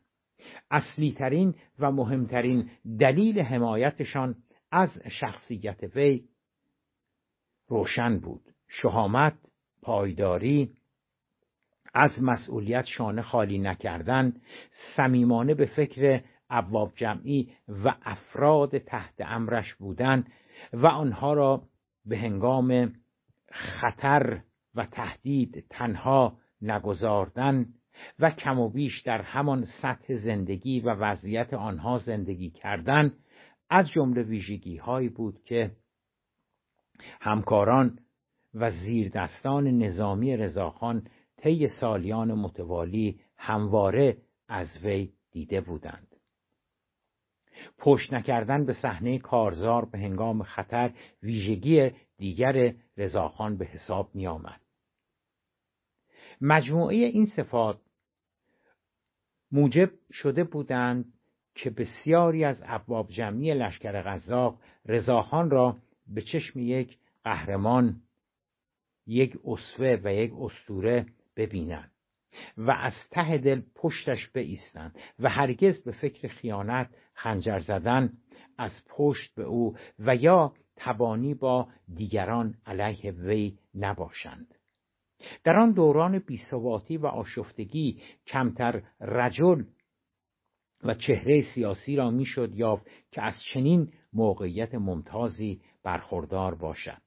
اصلی 0.72 1.12
ترین 1.12 1.56
و 1.80 1.92
مهمترین 1.92 2.70
دلیل 3.00 3.40
حمایتشان 3.40 4.36
از 4.72 4.90
شخصیت 5.20 5.84
وی 5.96 6.24
روشن 7.68 8.20
بود. 8.20 8.42
شهامت 8.68 9.38
پایداری 9.82 10.74
از 11.94 12.24
مسئولیت 12.24 12.86
شانه 12.86 13.22
خالی 13.22 13.60
نکردن 13.60 14.34
صمیمانه 14.96 15.54
به 15.54 15.66
فکر 15.66 16.22
ابواب 16.50 16.92
جمعی 16.96 17.52
و 17.68 17.96
افراد 18.02 18.78
تحت 18.78 19.14
امرش 19.20 19.74
بودن 19.76 20.24
و 20.74 20.88
آنها 20.88 21.34
را 21.34 21.64
به 22.06 22.18
هنگام 22.18 22.94
خطر 23.52 24.42
و 24.76 24.86
تهدید 24.86 25.66
تنها 25.70 26.38
نگذاردن 26.62 27.66
و 28.20 28.32
کم 28.32 28.60
و 28.60 28.70
بیش 28.70 29.02
در 29.02 29.22
همان 29.22 29.66
سطح 29.82 30.16
زندگی 30.16 30.80
و 30.80 30.90
وضعیت 30.90 31.54
آنها 31.54 31.98
زندگی 31.98 32.50
کردن 32.50 33.14
از 33.70 33.90
جمله 33.90 34.24
ویژگی 34.24 34.78
هایی 34.78 35.10
بود 35.10 35.44
که 35.44 35.72
همکاران 37.22 38.00
و 38.54 38.72
زیردستان 38.72 39.68
نظامی 39.68 40.38
رضاخان 40.38 41.08
طی 41.42 41.68
سالیان 41.68 42.34
متوالی 42.34 43.20
همواره 43.38 44.18
از 44.48 44.68
وی 44.84 45.14
دیده 45.32 45.62
بودند 45.62 46.08
پشت 47.78 48.14
نکردن 48.14 48.66
به 48.66 48.74
صحنه 48.74 49.20
کارزار 49.20 49.86
به 49.86 49.98
هنگام 49.98 50.44
خطر 50.44 50.94
ویژگی 51.24 51.92
دیگر 52.18 52.74
رضاخان 52.98 53.58
به 53.58 53.66
حساب 53.66 54.10
می 54.14 54.28
آمد. 54.28 54.62
مجموعه 56.42 56.96
این 56.96 57.26
صفات 57.26 57.82
موجب 59.52 59.92
شده 60.12 60.44
بودند 60.44 61.14
که 61.56 61.70
بسیاری 61.70 62.44
از 62.44 62.64
ابواب 62.66 63.10
جمعی 63.10 63.54
لشکر 63.54 64.02
غذاق 64.02 64.60
رضاخان 64.86 65.50
را 65.50 65.78
به 66.08 66.22
چشم 66.22 66.60
یک 66.60 66.98
قهرمان 67.24 68.02
یک 69.08 69.38
اسوه 69.46 70.00
و 70.04 70.14
یک 70.14 70.32
استوره 70.40 71.06
ببینند 71.36 71.92
و 72.58 72.72
از 72.72 72.94
ته 73.12 73.38
دل 73.38 73.62
پشتش 73.76 74.28
بایستند 74.36 75.00
و 75.20 75.30
هرگز 75.30 75.84
به 75.84 75.92
فکر 75.92 76.28
خیانت 76.28 76.90
خنجر 77.14 77.60
زدن 77.60 78.14
از 78.58 78.72
پشت 78.90 79.36
به 79.36 79.44
او 79.44 79.76
و 80.00 80.16
یا 80.16 80.54
توانی 80.76 81.34
با 81.34 81.68
دیگران 81.96 82.56
علیه 82.66 83.12
وی 83.12 83.58
نباشند. 83.76 84.56
در 85.44 85.60
آن 85.60 85.72
دوران 85.72 86.20
بیثباتی 86.20 86.98
و 86.98 87.06
آشفتگی 87.08 88.02
کمتر 88.28 88.84
رجل 89.02 89.64
و 90.84 90.94
چهره 90.94 91.42
سیاسی 91.56 91.96
را 91.96 92.12
می‌شد 92.12 92.56
یافت 92.56 92.88
که 93.12 93.22
از 93.22 93.34
چنین 93.54 93.94
موقعیت 94.14 94.76
ممتازی 94.76 95.62
برخوردار 95.84 96.56
باشد. 96.56 97.02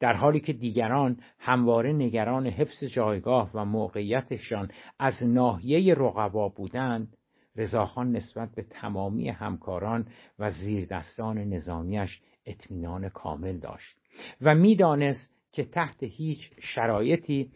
در 0.00 0.12
حالی 0.12 0.40
که 0.40 0.52
دیگران 0.52 1.20
همواره 1.38 1.92
نگران 1.92 2.46
حفظ 2.46 2.84
جایگاه 2.84 3.50
و 3.54 3.64
موقعیتشان 3.64 4.70
از 4.98 5.14
ناحیه 5.22 5.94
رقبا 5.94 6.48
بودند 6.48 7.16
رضاخان 7.56 8.12
نسبت 8.12 8.54
به 8.54 8.62
تمامی 8.62 9.28
همکاران 9.28 10.06
و 10.38 10.50
زیردستان 10.50 11.38
نظامیش 11.38 12.20
اطمینان 12.46 13.08
کامل 13.08 13.58
داشت 13.58 13.96
و 14.40 14.54
می‌دانست 14.54 15.32
که 15.52 15.64
تحت 15.64 16.02
هیچ 16.02 16.50
شرایطی 16.60 17.50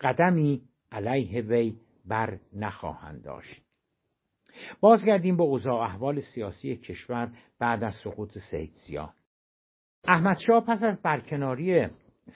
قدمی 0.00 0.62
علیه 0.92 1.42
وی 1.42 1.76
بر 2.04 2.38
نخواهند 2.52 3.22
داشت. 3.22 3.62
بازگردیم 4.80 5.36
به 5.36 5.42
اوضاع 5.42 5.80
احوال 5.80 6.20
سیاسی 6.20 6.76
کشور 6.76 7.32
بعد 7.58 7.84
از 7.84 7.94
سقوط 8.04 8.38
سید 8.38 8.72
زیا 8.86 9.14
احمدشاه 10.08 10.64
پس 10.64 10.82
از 10.82 11.02
برکناری 11.02 11.86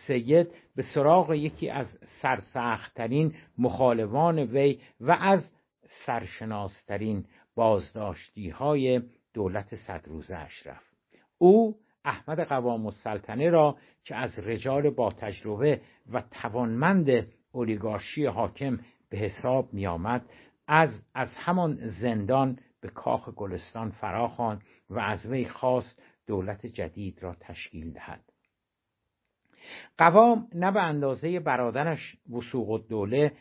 سید 0.07 0.49
به 0.77 0.83
سراغ 0.95 1.33
یکی 1.33 1.71
از 1.71 1.99
سرسختترین 2.23 3.35
مخالفان 3.59 4.39
وی 4.39 4.81
و 5.01 5.11
از 5.21 5.51
سرشناسترین 6.07 7.25
بازداشتی 7.55 8.51
های 8.51 9.03
دولت 9.35 9.75
صدروزه 9.75 10.37
اشرف 10.37 10.83
او 11.39 11.77
احمد 12.05 12.41
قوام 12.41 12.87
السلطنه 12.87 13.51
را 13.51 13.77
که 14.05 14.17
از 14.17 14.39
رجال 14.39 14.91
با 14.91 15.11
تجربه 15.11 15.81
و 16.13 16.23
توانمند 16.31 17.27
اولیگارشی 17.53 18.27
حاکم 18.27 18.79
به 19.11 19.19
حساب 19.19 19.75
می 19.75 19.87
آمد 19.87 20.25
از 20.67 20.91
از 21.15 21.29
همان 21.37 21.89
زندان 21.89 22.59
به 22.81 22.89
کاخ 22.89 23.29
گلستان 23.29 23.91
فراخوان 23.91 24.63
و 24.91 24.99
از 24.99 25.27
وی 25.27 25.45
خواست 25.45 26.03
دولت 26.29 26.67
جدید 26.67 27.23
را 27.23 27.37
تشکیل 27.41 27.93
دهد. 27.93 28.33
قوام 29.99 30.49
نه 30.55 30.71
به 30.71 30.83
اندازه 30.83 31.41
برادرش 31.41 32.17
وسوق 32.31 32.71
الدوله 32.71 33.33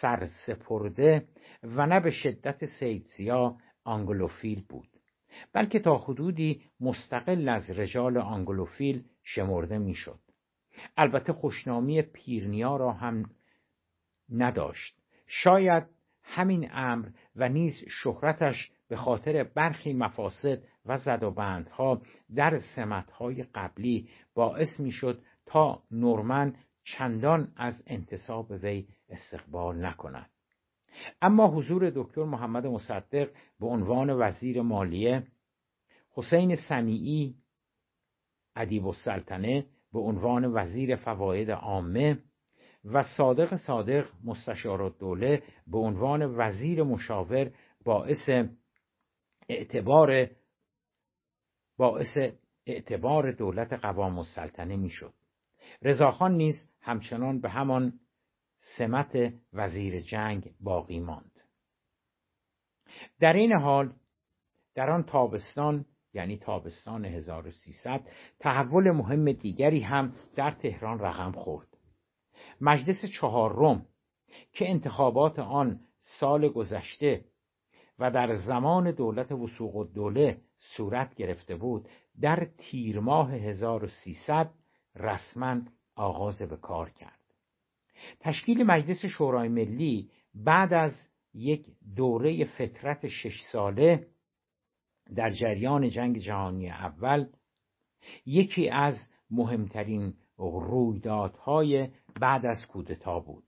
سرسپرده 0.00 1.28
و 1.62 1.86
نه 1.86 2.00
به 2.00 2.10
شدت 2.10 2.66
سید 2.66 3.20
ضیا 3.20 3.56
آنگلوفیل 3.84 4.64
بود 4.68 4.88
بلکه 5.52 5.78
تا 5.78 5.96
حدودی 5.96 6.62
مستقل 6.80 7.48
از 7.48 7.70
رجال 7.70 8.18
آنگلوفیل 8.18 9.04
شمرده 9.22 9.78
می‌شد. 9.78 10.20
البته 10.96 11.32
خوشنامی 11.32 12.02
پیرنیا 12.02 12.76
را 12.76 12.92
هم 12.92 13.30
نداشت. 14.32 14.96
شاید 15.26 15.84
همین 16.22 16.68
امر 16.72 17.08
و 17.36 17.48
نیز 17.48 17.74
شهرتش 18.02 18.70
به 18.90 18.96
خاطر 18.96 19.44
برخی 19.44 19.92
مفاسد 19.92 20.62
و 20.86 20.96
زدوبندها 20.96 22.02
در 22.34 22.58
سمتهای 22.76 23.42
قبلی 23.42 24.08
باعث 24.34 24.80
می‌شد 24.80 25.22
تا 25.46 25.82
نورمن 25.90 26.54
چندان 26.84 27.52
از 27.56 27.82
انتصاب 27.86 28.50
وی 28.50 28.86
استقبال 29.08 29.84
نکند. 29.86 30.30
اما 31.22 31.48
حضور 31.48 31.92
دکتر 31.94 32.24
محمد 32.24 32.66
مصدق 32.66 33.30
به 33.60 33.66
عنوان 33.66 34.10
وزیر 34.10 34.62
مالیه 34.62 35.26
حسین 36.10 36.56
سمیعی 36.68 37.34
ادیب 38.56 38.86
السلطنه 38.86 39.66
به 39.92 39.98
عنوان 39.98 40.44
وزیر 40.44 40.96
فواید 40.96 41.50
عامه 41.50 42.18
و 42.84 43.04
صادق 43.16 43.56
صادق 43.56 44.08
مستشار 44.24 44.82
الدوله 44.82 45.42
به 45.66 45.78
عنوان 45.78 46.22
وزیر 46.22 46.82
مشاور 46.82 47.50
باعث 47.84 48.30
اعتبار 49.50 50.30
باعث 51.76 52.18
اعتبار 52.66 53.32
دولت 53.32 53.72
قوام 53.72 54.18
السلطنه 54.18 54.76
می‌شد. 54.76 55.14
رضاخان 55.82 56.34
نیز 56.34 56.54
همچنان 56.80 57.40
به 57.40 57.50
همان 57.50 58.00
سمت 58.78 59.34
وزیر 59.52 60.00
جنگ 60.00 60.54
باقی 60.60 61.00
ماند. 61.00 61.40
در 63.20 63.32
این 63.32 63.52
حال 63.52 63.92
در 64.74 64.90
آن 64.90 65.02
تابستان 65.02 65.86
یعنی 66.14 66.36
تابستان 66.36 67.04
1300 67.04 68.00
تحول 68.38 68.90
مهم 68.90 69.32
دیگری 69.32 69.80
هم 69.80 70.14
در 70.36 70.50
تهران 70.50 70.98
رقم 70.98 71.32
خورد. 71.32 71.68
مجلس 72.60 73.04
چهارم 73.20 73.86
که 74.52 74.70
انتخابات 74.70 75.38
آن 75.38 75.80
سال 76.00 76.48
گذشته 76.48 77.24
و 78.00 78.10
در 78.10 78.34
زمان 78.34 78.90
دولت 78.90 79.32
وسوق 79.32 79.76
الدوله 79.76 80.40
صورت 80.58 81.14
گرفته 81.14 81.56
بود 81.56 81.88
در 82.20 82.48
تیر 82.58 83.00
ماه 83.00 83.32
1300 83.34 84.50
رسما 84.96 85.60
آغاز 85.96 86.42
به 86.42 86.56
کار 86.56 86.90
کرد. 86.90 87.20
تشکیل 88.20 88.62
مجلس 88.62 89.04
شورای 89.04 89.48
ملی 89.48 90.10
بعد 90.34 90.72
از 90.72 90.92
یک 91.34 91.66
دوره 91.96 92.44
فترت 92.44 93.08
شش 93.08 93.40
ساله 93.52 94.06
در 95.16 95.30
جریان 95.30 95.88
جنگ 95.88 96.18
جهانی 96.18 96.70
اول 96.70 97.26
یکی 98.26 98.68
از 98.68 98.94
مهمترین 99.30 100.14
رویدادهای 100.36 101.88
بعد 102.20 102.46
از 102.46 102.66
کودتا 102.66 103.20
بود 103.20 103.44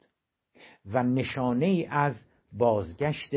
و 0.87 1.03
نشانه 1.03 1.67
ای 1.67 1.87
از 1.87 2.15
بازگشت 2.53 3.35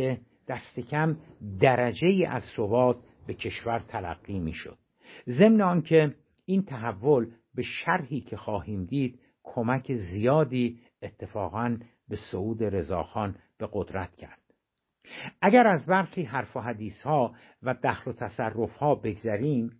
دست 0.47 0.79
کم 0.79 1.17
درجه 1.59 2.07
ای 2.07 2.25
از 2.25 2.43
ثبات 2.55 2.97
به 3.27 3.33
کشور 3.33 3.79
تلقی 3.79 4.39
می‌شد. 4.39 4.77
ضمن 5.27 5.61
آنکه 5.61 6.15
این 6.45 6.63
تحول 6.63 7.31
به 7.55 7.61
شرحی 7.61 8.21
که 8.21 8.37
خواهیم 8.37 8.85
دید 8.85 9.19
کمک 9.43 9.93
زیادی 9.93 10.79
اتفاقا 11.01 11.77
به 12.09 12.15
سعود 12.31 12.63
رضاخان 12.63 13.35
به 13.57 13.69
قدرت 13.73 14.15
کرد. 14.15 14.39
اگر 15.41 15.67
از 15.67 15.85
برخی 15.85 16.23
حرف 16.23 16.57
و 16.57 16.59
حدیث 16.59 17.01
ها 17.03 17.33
و 17.63 17.75
دخل 17.83 18.11
و 18.11 18.13
تصرف 18.13 18.77
ها 18.77 18.95
بگذریم 18.95 19.71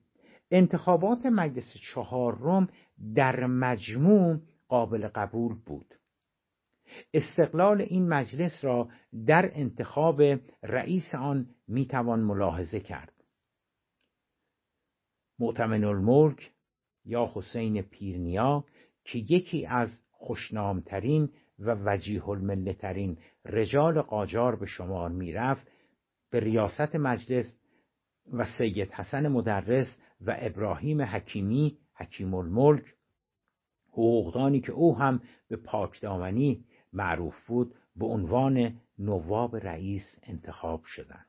انتخابات 0.51 1.25
مجلس 1.25 1.73
چهارم 1.93 2.69
در 3.15 3.45
مجموع 3.45 4.39
قابل 4.67 5.07
قبول 5.07 5.55
بود. 5.65 5.95
استقلال 7.13 7.81
این 7.81 8.09
مجلس 8.09 8.63
را 8.63 8.89
در 9.27 9.51
انتخاب 9.53 10.21
رئیس 10.63 11.15
آن 11.15 11.47
می‌توان 11.67 12.19
ملاحظه 12.19 12.79
کرد. 12.79 13.13
معتمن 15.39 15.83
الملک 15.83 16.51
یا 17.05 17.31
حسین 17.33 17.81
پیرنیا 17.81 18.65
که 19.03 19.19
یکی 19.19 19.65
از 19.65 19.99
خوشنامترین 20.11 21.29
و 21.59 21.75
وجیه 21.85 22.29
الملترین 22.29 23.17
رجال 23.45 24.01
قاجار 24.01 24.55
به 24.55 24.65
شمار 24.65 25.09
می‌رفت 25.09 25.67
به 26.31 26.39
ریاست 26.39 26.95
مجلس 26.95 27.57
و 28.33 28.45
سید 28.57 28.91
حسن 28.91 29.27
مدرس 29.27 29.97
و 30.21 30.35
ابراهیم 30.39 31.01
حکیمی 31.01 31.77
حکیم 31.95 32.33
الملک 32.33 32.83
حقوقدانی 33.91 34.61
که 34.61 34.71
او 34.71 34.97
هم 34.97 35.21
به 35.47 35.55
پاکدامنی 35.55 36.65
معروف 36.95 37.45
بود 37.47 37.75
به 37.95 38.05
عنوان 38.05 38.79
نواب 38.99 39.55
رئیس 39.55 40.15
انتخاب 40.23 40.81
شدند. 40.85 41.25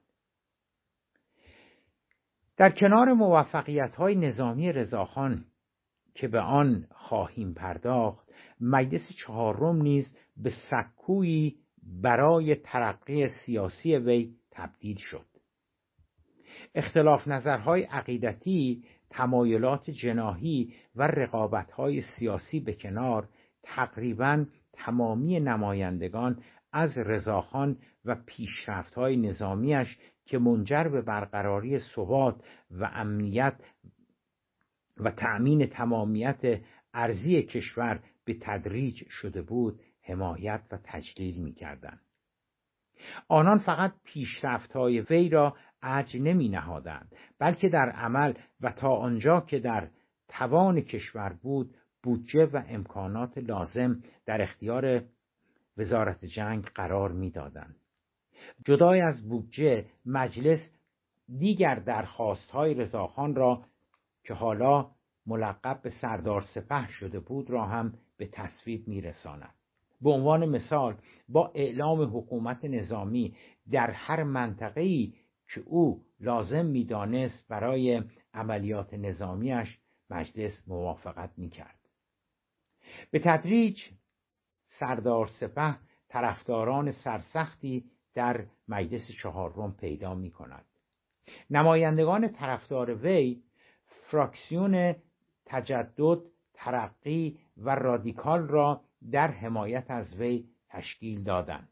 در 2.56 2.70
کنار 2.70 3.12
موفقیت 3.12 3.94
های 3.94 4.14
نظامی 4.14 4.72
رضاخان 4.72 5.44
که 6.14 6.28
به 6.28 6.40
آن 6.40 6.86
خواهیم 6.90 7.54
پرداخت 7.54 8.28
مجلس 8.60 9.12
چهارم 9.18 9.82
نیز 9.82 10.16
به 10.36 10.52
سکویی 10.70 11.56
برای 12.02 12.54
ترقی 12.54 13.26
سیاسی 13.26 13.96
وی 13.96 14.34
تبدیل 14.50 14.96
شد. 14.96 15.26
اختلاف 16.74 17.28
نظرهای 17.28 17.82
عقیدتی 17.82 18.84
تمایلات 19.10 19.90
جناهی 19.90 20.74
و 20.96 21.02
رقابتهای 21.02 22.00
سیاسی 22.00 22.60
به 22.60 22.74
کنار 22.74 23.28
تقریبا 23.62 24.44
تمامی 24.76 25.40
نمایندگان 25.40 26.42
از 26.72 26.98
رضاخان 26.98 27.78
و 28.04 28.14
پیشرفتهای 28.26 29.16
نظامیش 29.16 29.98
که 30.26 30.38
منجر 30.38 30.88
به 30.88 31.02
برقراری 31.02 31.78
ثبات 31.78 32.36
و 32.70 32.90
امنیت 32.94 33.60
و 34.96 35.10
تأمین 35.10 35.66
تمامیت 35.66 36.60
ارزی 36.94 37.42
کشور 37.42 38.00
به 38.24 38.36
تدریج 38.40 39.02
شده 39.08 39.42
بود 39.42 39.80
حمایت 40.02 40.60
و 40.72 40.78
تجلیل 40.84 41.42
می 41.42 41.52
کردن. 41.52 42.00
آنان 43.28 43.58
فقط 43.58 43.92
پیشرفت 44.04 44.72
های 44.72 45.00
وی 45.00 45.28
را 45.28 45.56
عج 45.82 46.16
نمی 46.16 46.48
نهادند 46.48 47.14
بلکه 47.38 47.68
در 47.68 47.90
عمل 47.90 48.34
و 48.60 48.72
تا 48.72 48.96
آنجا 48.96 49.40
که 49.40 49.58
در 49.58 49.90
توان 50.28 50.80
کشور 50.80 51.38
بود 51.42 51.76
بودجه 52.06 52.44
و 52.44 52.62
امکانات 52.68 53.38
لازم 53.38 54.02
در 54.26 54.42
اختیار 54.42 55.02
وزارت 55.76 56.24
جنگ 56.24 56.64
قرار 56.64 57.12
می‌دادند. 57.12 57.76
جدای 58.64 59.00
از 59.00 59.28
بودجه 59.28 59.86
مجلس 60.04 60.70
دیگر 61.38 61.74
درخواست 61.74 62.50
های 62.50 62.74
رضاخان 62.74 63.34
را 63.34 63.64
که 64.24 64.34
حالا 64.34 64.90
ملقب 65.26 65.82
به 65.82 65.90
سردار 65.90 66.42
سپه 66.42 66.88
شده 66.88 67.20
بود 67.20 67.50
را 67.50 67.64
هم 67.64 67.94
به 68.16 68.26
تصویب 68.32 68.88
میرساند 68.88 69.54
به 70.00 70.10
عنوان 70.10 70.46
مثال 70.46 70.96
با 71.28 71.52
اعلام 71.54 72.18
حکومت 72.18 72.64
نظامی 72.64 73.36
در 73.70 73.90
هر 73.90 74.22
منطقه‌ای 74.22 75.14
که 75.54 75.60
او 75.60 76.02
لازم 76.20 76.66
می‌دانست 76.66 77.48
برای 77.48 78.02
عملیات 78.34 78.94
نظامیش 78.94 79.78
مجلس 80.10 80.62
موافقت 80.68 81.30
می‌کرد 81.36 81.85
به 83.10 83.18
تدریج 83.18 83.80
سردار 84.66 85.26
سپه 85.26 85.78
طرفداران 86.08 86.92
سرسختی 86.92 87.84
در 88.14 88.46
مجلس 88.68 89.10
چهارم 89.22 89.76
پیدا 89.76 90.14
می 90.14 90.30
کند. 90.30 90.64
نمایندگان 91.50 92.28
طرفدار 92.28 92.94
وی 92.94 93.42
فراکسیون 93.86 94.94
تجدد 95.46 96.18
ترقی 96.54 97.38
و 97.56 97.70
رادیکال 97.74 98.48
را 98.48 98.80
در 99.10 99.30
حمایت 99.30 99.90
از 99.90 100.16
وی 100.16 100.44
تشکیل 100.68 101.22
دادند 101.22 101.68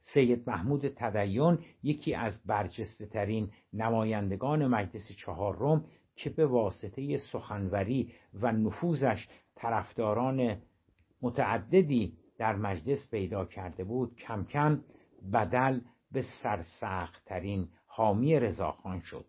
سید 0.00 0.48
محمود 0.48 0.88
تدیون 0.88 1.64
یکی 1.82 2.14
از 2.14 2.42
برجسته 2.46 3.06
ترین 3.06 3.52
نمایندگان 3.72 4.66
مجلس 4.66 5.12
چهارم 5.12 5.84
که 6.16 6.30
به 6.30 6.46
واسطه 6.46 7.18
سخنوری 7.18 8.12
و 8.34 8.52
نفوذش 8.52 9.28
طرفداران 9.54 10.62
متعددی 11.22 12.16
در 12.38 12.56
مجلس 12.56 13.10
پیدا 13.10 13.44
کرده 13.44 13.84
بود 13.84 14.16
کم 14.16 14.44
کم 14.44 14.80
بدل 15.32 15.80
به 16.12 16.24
سرسختترین 16.42 17.68
حامی 17.86 18.40
رضاخان 18.40 19.00
شد. 19.00 19.26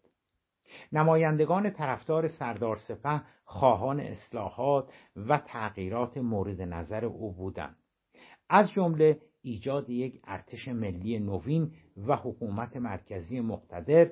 نمایندگان 0.92 1.70
طرفدار 1.70 2.28
سردار 2.28 2.78
سپه 2.78 3.22
خواهان 3.46 4.00
اصلاحات 4.00 4.94
و 5.16 5.38
تغییرات 5.38 6.18
مورد 6.18 6.62
نظر 6.62 7.06
او 7.06 7.34
بودند. 7.34 7.76
از 8.50 8.72
جمله 8.72 9.22
ایجاد 9.42 9.90
یک 9.90 10.22
ارتش 10.24 10.68
ملی 10.68 11.20
نوین 11.20 11.72
و 11.98 12.16
حکومت 12.16 12.78
مرکزی 12.78 13.40
مقتدر 13.40 14.12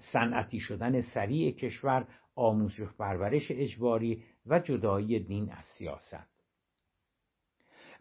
صنعتی 0.00 0.60
شدن 0.60 1.00
سریع 1.00 1.50
کشور 1.50 2.06
آموزش 2.34 2.92
پرورش 2.98 3.50
اجباری 3.50 4.24
و 4.46 4.58
جدایی 4.58 5.20
دین 5.20 5.52
از 5.52 5.64
سیاست 5.64 6.34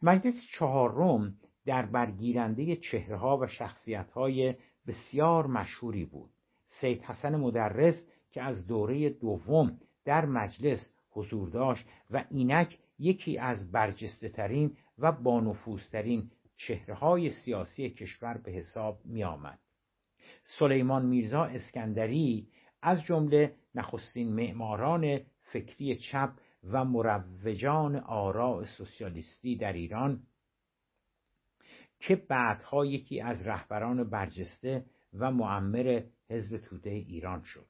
مجلس 0.01 0.35
چهارم 0.57 1.35
در 1.65 1.85
برگیرنده 1.85 2.75
چهرهها 2.75 3.37
و 3.37 3.47
شخصیتهای 3.47 4.55
بسیار 4.87 5.47
مشهوری 5.47 6.05
بود 6.05 6.29
سید 6.65 7.01
حسن 7.01 7.35
مدرس 7.35 8.05
که 8.31 8.41
از 8.41 8.67
دوره 8.67 9.09
دوم 9.09 9.79
در 10.05 10.25
مجلس 10.25 10.93
حضور 11.09 11.49
داشت 11.49 11.85
و 12.09 12.25
اینک 12.31 12.79
یکی 12.99 13.37
از 13.37 13.71
برجسته 13.71 14.29
ترین 14.29 14.77
و 14.97 15.11
بانفوذترین 15.11 16.31
چهره 16.57 16.93
های 16.93 17.29
سیاسی 17.29 17.89
کشور 17.89 18.37
به 18.37 18.51
حساب 18.51 19.05
می 19.05 19.23
آمد. 19.23 19.59
سلیمان 20.43 21.05
میرزا 21.05 21.43
اسکندری 21.43 22.47
از 22.81 23.03
جمله 23.03 23.55
نخستین 23.75 24.33
معماران 24.35 25.19
فکری 25.41 25.95
چپ 25.95 26.33
و 26.63 26.85
مروجان 26.85 27.95
آراء 27.95 28.63
سوسیالیستی 28.65 29.55
در 29.55 29.73
ایران 29.73 30.23
که 31.99 32.15
بعدها 32.15 32.85
یکی 32.85 33.21
از 33.21 33.47
رهبران 33.47 34.09
برجسته 34.09 34.85
و 35.13 35.31
معمر 35.31 36.03
حزب 36.29 36.57
توده 36.57 36.89
ایران 36.89 37.43
شد. 37.43 37.65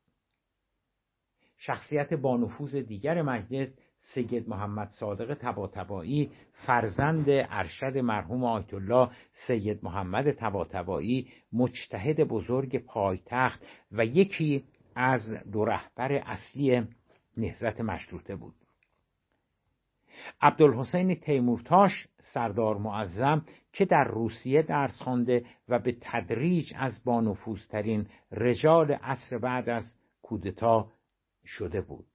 شخصیت 1.58 2.14
بانفوذ 2.14 2.76
دیگر 2.76 3.22
مجلس 3.22 3.70
سید 4.04 4.50
محمد 4.50 4.90
صادق 4.90 5.34
تباتبایی 5.34 6.32
فرزند 6.54 7.26
ارشد 7.30 7.98
مرحوم 7.98 8.44
آیت 8.44 8.74
الله 8.74 9.10
سید 9.48 9.80
محمد 9.84 10.32
تباتبایی 10.32 11.28
مجتهد 11.54 12.24
بزرگ 12.24 12.78
پایتخت 12.78 13.66
و 13.92 14.06
یکی 14.06 14.64
از 14.96 15.22
دو 15.52 15.66
رهبر 15.66 16.12
اصلی 16.12 16.88
نهزت 17.38 17.82
مشروطه 17.82 18.36
بود. 18.36 18.54
عبدالحسین 20.42 21.16
تیمورتاش 21.16 22.08
سردار 22.20 22.78
معظم 22.78 23.46
که 23.74 23.86
در 23.86 24.04
روسیه 24.04 24.62
درس 24.62 25.02
خوانده 25.02 25.46
و 25.70 25.80
به 25.80 25.98
تدریج 26.02 26.74
از 26.76 27.04
بانفوذترین 27.04 28.08
رجال 28.32 28.92
عصر 28.92 29.38
بعد 29.38 29.70
از 29.70 29.96
کودتا 30.22 30.92
شده 31.46 31.82
بود. 31.82 32.06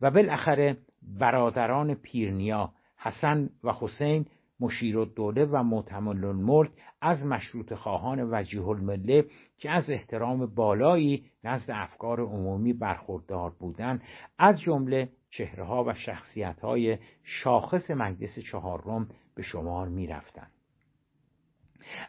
و 0.00 0.10
بالاخره 0.10 0.76
برادران 1.06 1.94
پیرنیا 1.94 2.72
حسن 2.96 3.50
و 3.64 3.72
حسین 3.72 4.26
مشیر 4.60 4.98
الدوله 4.98 5.44
و 5.44 5.62
معتمل 5.62 6.24
الملک 6.24 6.70
از 7.00 7.26
مشروط 7.26 7.74
خواهان 7.74 8.28
وجیه 8.30 8.68
المله 8.68 9.24
که 9.58 9.70
از 9.70 9.90
احترام 9.90 10.46
بالایی 10.46 11.24
نزد 11.44 11.70
افکار 11.70 12.20
عمومی 12.20 12.72
برخوردار 12.72 13.50
بودند 13.50 14.02
از 14.38 14.60
جمله 14.60 15.08
چهرهها 15.30 15.84
و 15.84 15.94
شخصیتهای 15.94 16.98
شاخص 17.22 17.90
مجلس 17.90 18.38
چهارم 18.38 19.08
به 19.34 19.42
شمار 19.42 19.88
می 19.88 20.06
رفتن. 20.06 20.46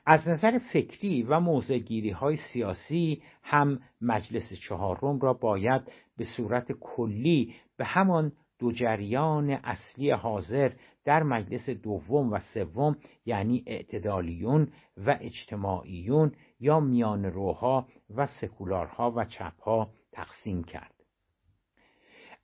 از 0.05 0.27
نظر 0.27 0.57
فکری 0.57 1.23
و 1.23 1.39
موزگیری 1.39 2.09
های 2.09 2.37
سیاسی 2.53 3.21
هم 3.43 3.79
مجلس 4.01 4.53
چهارم 4.53 5.19
را 5.19 5.33
باید 5.33 5.81
به 6.17 6.23
صورت 6.23 6.71
کلی 6.71 7.55
به 7.77 7.85
همان 7.85 8.31
دو 8.59 8.71
جریان 8.71 9.49
اصلی 9.49 10.11
حاضر 10.11 10.71
در 11.05 11.23
مجلس 11.23 11.69
دوم 11.69 12.33
و 12.33 12.39
سوم 12.39 12.97
یعنی 13.25 13.63
اعتدالیون 13.67 14.67
و 14.97 15.17
اجتماعیون 15.21 16.31
یا 16.59 16.79
میان 16.79 17.25
روها 17.25 17.87
و 18.15 18.25
سکولارها 18.41 19.13
و 19.15 19.25
چپها 19.25 19.89
تقسیم 20.11 20.63
کرد. 20.63 20.93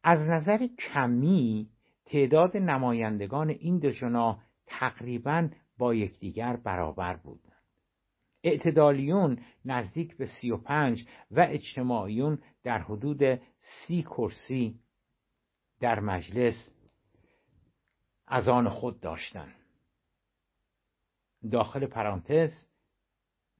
از 0.03 0.19
نظر 0.27 0.67
کمی 0.67 1.69
تعداد 2.05 2.57
نمایندگان 2.57 3.49
این 3.49 3.79
دو 3.79 3.91
جناح 3.91 4.43
تقریبا 4.67 5.49
با 5.77 5.95
یکدیگر 5.95 6.55
برابر 6.55 7.15
بودند 7.15 7.53
اعتدالیون 8.43 9.39
نزدیک 9.65 10.17
به 10.17 10.25
سی 10.25 10.51
و 10.51 10.57
پنج 10.57 11.05
و 11.31 11.47
اجتماعیون 11.49 12.39
در 12.63 12.79
حدود 12.79 13.41
سی 13.59 14.01
کرسی 14.03 14.79
در 15.83 15.99
مجلس 15.99 16.71
از 18.27 18.47
آن 18.47 18.69
خود 18.69 18.99
داشتند 18.99 19.55
داخل 21.51 21.85
پرانتز 21.85 22.51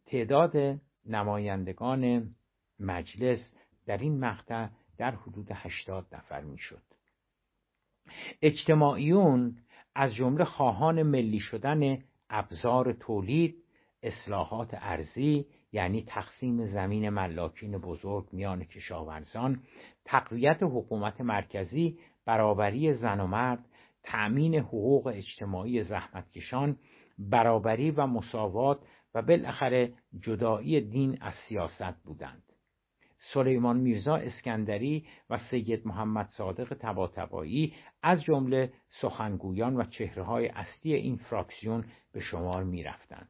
تعداد 0.06 0.80
نمایندگان 1.06 2.36
مجلس 2.80 3.54
در 3.86 3.98
این 3.98 4.20
مقطع 4.20 4.68
در 4.98 5.16
حدود 5.16 5.48
هشتاد 5.52 6.08
نفر 6.12 6.42
می‌شد. 6.42 6.84
اجتماعیون 8.42 9.58
از 9.96 10.14
جمله 10.16 10.46
خواهان 10.46 11.04
ملی 11.04 11.40
شدن 11.40 12.04
ابزار 12.30 12.94
تولید 12.94 13.64
اصلاحات 14.04 14.70
ارزی 14.74 15.46
یعنی 15.72 16.04
تقسیم 16.08 16.66
زمین 16.66 17.10
ملاکین 17.10 17.78
بزرگ 17.78 18.28
میان 18.32 18.64
کشاورزان 18.64 19.64
تقویت 20.06 20.58
حکومت 20.62 21.22
مرکزی 21.22 22.00
برابری 22.26 22.94
زن 22.94 23.20
و 23.20 23.28
مرد 23.28 23.66
تأمین 24.04 24.56
حقوق 24.56 25.08
اجتماعی 25.08 25.84
زحمتکشان 25.84 26.78
برابری 27.20 27.92
و 27.92 28.08
مساوات 28.08 28.80
و 29.16 29.22
بالاخره 29.22 29.94
جدایی 30.22 30.82
دین 30.82 31.18
از 31.22 31.34
سیاست 31.34 32.04
بودند 32.04 32.44
سلیمان 33.32 33.78
میرزا 33.78 34.16
اسکندری 34.16 35.06
و 35.30 35.38
سید 35.38 35.88
محمد 35.88 36.28
صادق 36.28 36.78
تباتبایی 36.80 37.74
از 38.02 38.24
جمله 38.24 38.74
سخنگویان 39.02 39.76
و 39.76 39.84
چهرههای 39.84 40.48
اصلی 40.48 40.94
این 40.94 41.18
فراکسیون 41.18 41.86
به 42.12 42.20
شمار 42.20 42.64
می 42.64 42.84
رفتند. 42.84 43.30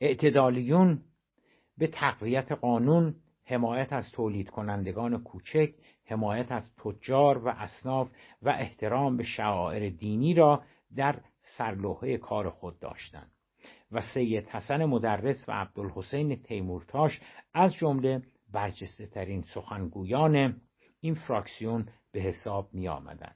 اعتدالیون 0.00 1.02
به 1.78 1.86
تقویت 1.86 2.52
قانون 2.52 3.14
حمایت 3.44 3.92
از 3.92 4.10
تولید 4.10 4.50
کنندگان 4.50 5.22
کوچک 5.22 5.74
حمایت 6.04 6.52
از 6.52 6.74
تجار 6.76 7.38
و 7.38 7.48
اصناف 7.48 8.08
و 8.42 8.48
احترام 8.48 9.16
به 9.16 9.24
شعائر 9.24 9.90
دینی 9.90 10.34
را 10.34 10.62
در 10.96 11.20
سرلوحه 11.56 12.16
کار 12.16 12.50
خود 12.50 12.78
داشتند 12.78 13.30
و 13.92 14.00
سید 14.00 14.48
حسن 14.48 14.84
مدرس 14.84 15.48
و 15.48 15.52
عبدالحسین 15.52 16.36
تیمورتاش 16.36 17.20
از 17.54 17.74
جمله 17.74 18.22
برجسته 18.52 19.06
ترین 19.06 19.42
سخنگویان 19.54 20.60
این 21.00 21.14
فراکسیون 21.14 21.88
به 22.12 22.20
حساب 22.20 22.68
می 22.74 22.88
آمدن. 22.88 23.34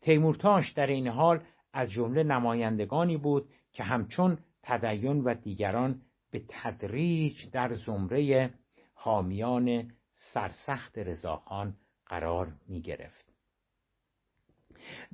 تیمورتاش 0.00 0.72
در 0.72 0.86
این 0.86 1.08
حال 1.08 1.40
از 1.72 1.90
جمله 1.90 2.22
نمایندگانی 2.22 3.16
بود 3.16 3.48
که 3.72 3.82
همچون 3.82 4.38
تدین 4.62 5.20
و 5.20 5.34
دیگران 5.34 6.02
به 6.30 6.42
تدریج 6.48 7.50
در 7.52 7.74
زمره 7.74 8.50
حامیان 8.94 9.90
سرسخت 10.36 10.98
رضاخان 10.98 11.76
قرار 12.06 12.52
می 12.68 12.82
گرفت. 12.82 13.32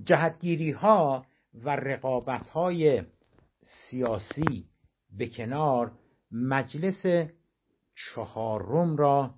جهتگیری 0.05 0.71
ها 0.71 1.27
و 1.55 1.77
رقابت 1.77 2.47
های 2.47 3.03
سیاسی 3.63 4.67
به 5.11 5.29
کنار 5.29 5.93
مجلس 6.31 7.29
چهارم 7.95 8.97
را 8.97 9.35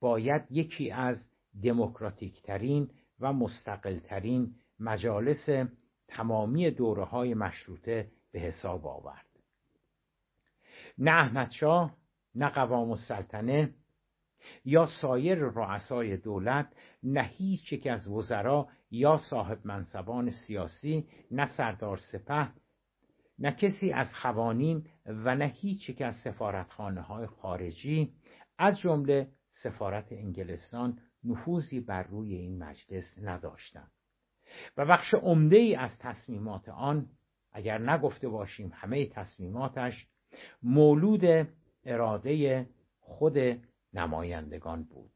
باید 0.00 0.42
یکی 0.50 0.90
از 0.90 1.28
دموکراتیکترین 1.62 2.90
و 3.20 3.32
مستقلترین 3.32 4.54
مجالس 4.80 5.48
تمامی 6.08 6.70
دوره 6.70 7.04
های 7.04 7.34
مشروطه 7.34 8.10
به 8.32 8.40
حساب 8.40 8.86
آورد 8.86 9.26
نه 10.98 11.10
احمدشاه 11.10 11.96
نه 12.34 12.48
قوام 12.48 12.90
السلطنه 12.90 13.74
یا 14.64 14.86
سایر 14.86 15.38
رؤسای 15.38 16.16
دولت 16.16 16.66
نه 17.02 17.22
هیچ 17.22 17.72
یک 17.72 17.86
از 17.86 18.08
وزرا 18.08 18.68
یا 18.90 19.18
صاحب 19.30 19.58
منصبان 19.64 20.30
سیاسی 20.30 21.08
نه 21.30 21.46
سردار 21.46 21.96
سپه 21.96 22.48
نه 23.38 23.52
کسی 23.52 23.92
از 23.92 24.14
خوانین 24.14 24.86
و 25.06 25.34
نه 25.34 25.46
هیچ 25.46 25.88
یک 25.88 26.02
از 26.02 26.14
سفارتخانه 26.14 27.00
های 27.00 27.26
خارجی 27.26 28.12
از 28.58 28.78
جمله 28.78 29.28
سفارت 29.62 30.12
انگلستان 30.12 30.98
نفوذی 31.24 31.80
بر 31.80 32.02
روی 32.02 32.34
این 32.34 32.58
مجلس 32.58 33.18
نداشتند. 33.22 33.90
و 34.76 34.86
بخش 34.86 35.14
عمده 35.14 35.56
ای 35.56 35.74
از 35.74 35.98
تصمیمات 35.98 36.68
آن 36.68 37.06
اگر 37.52 37.78
نگفته 37.78 38.28
باشیم 38.28 38.72
همه 38.74 39.06
تصمیماتش 39.06 40.06
مولود 40.62 41.48
اراده 41.84 42.66
خود 43.00 43.38
نمایندگان 43.94 44.84
بود. 44.84 45.13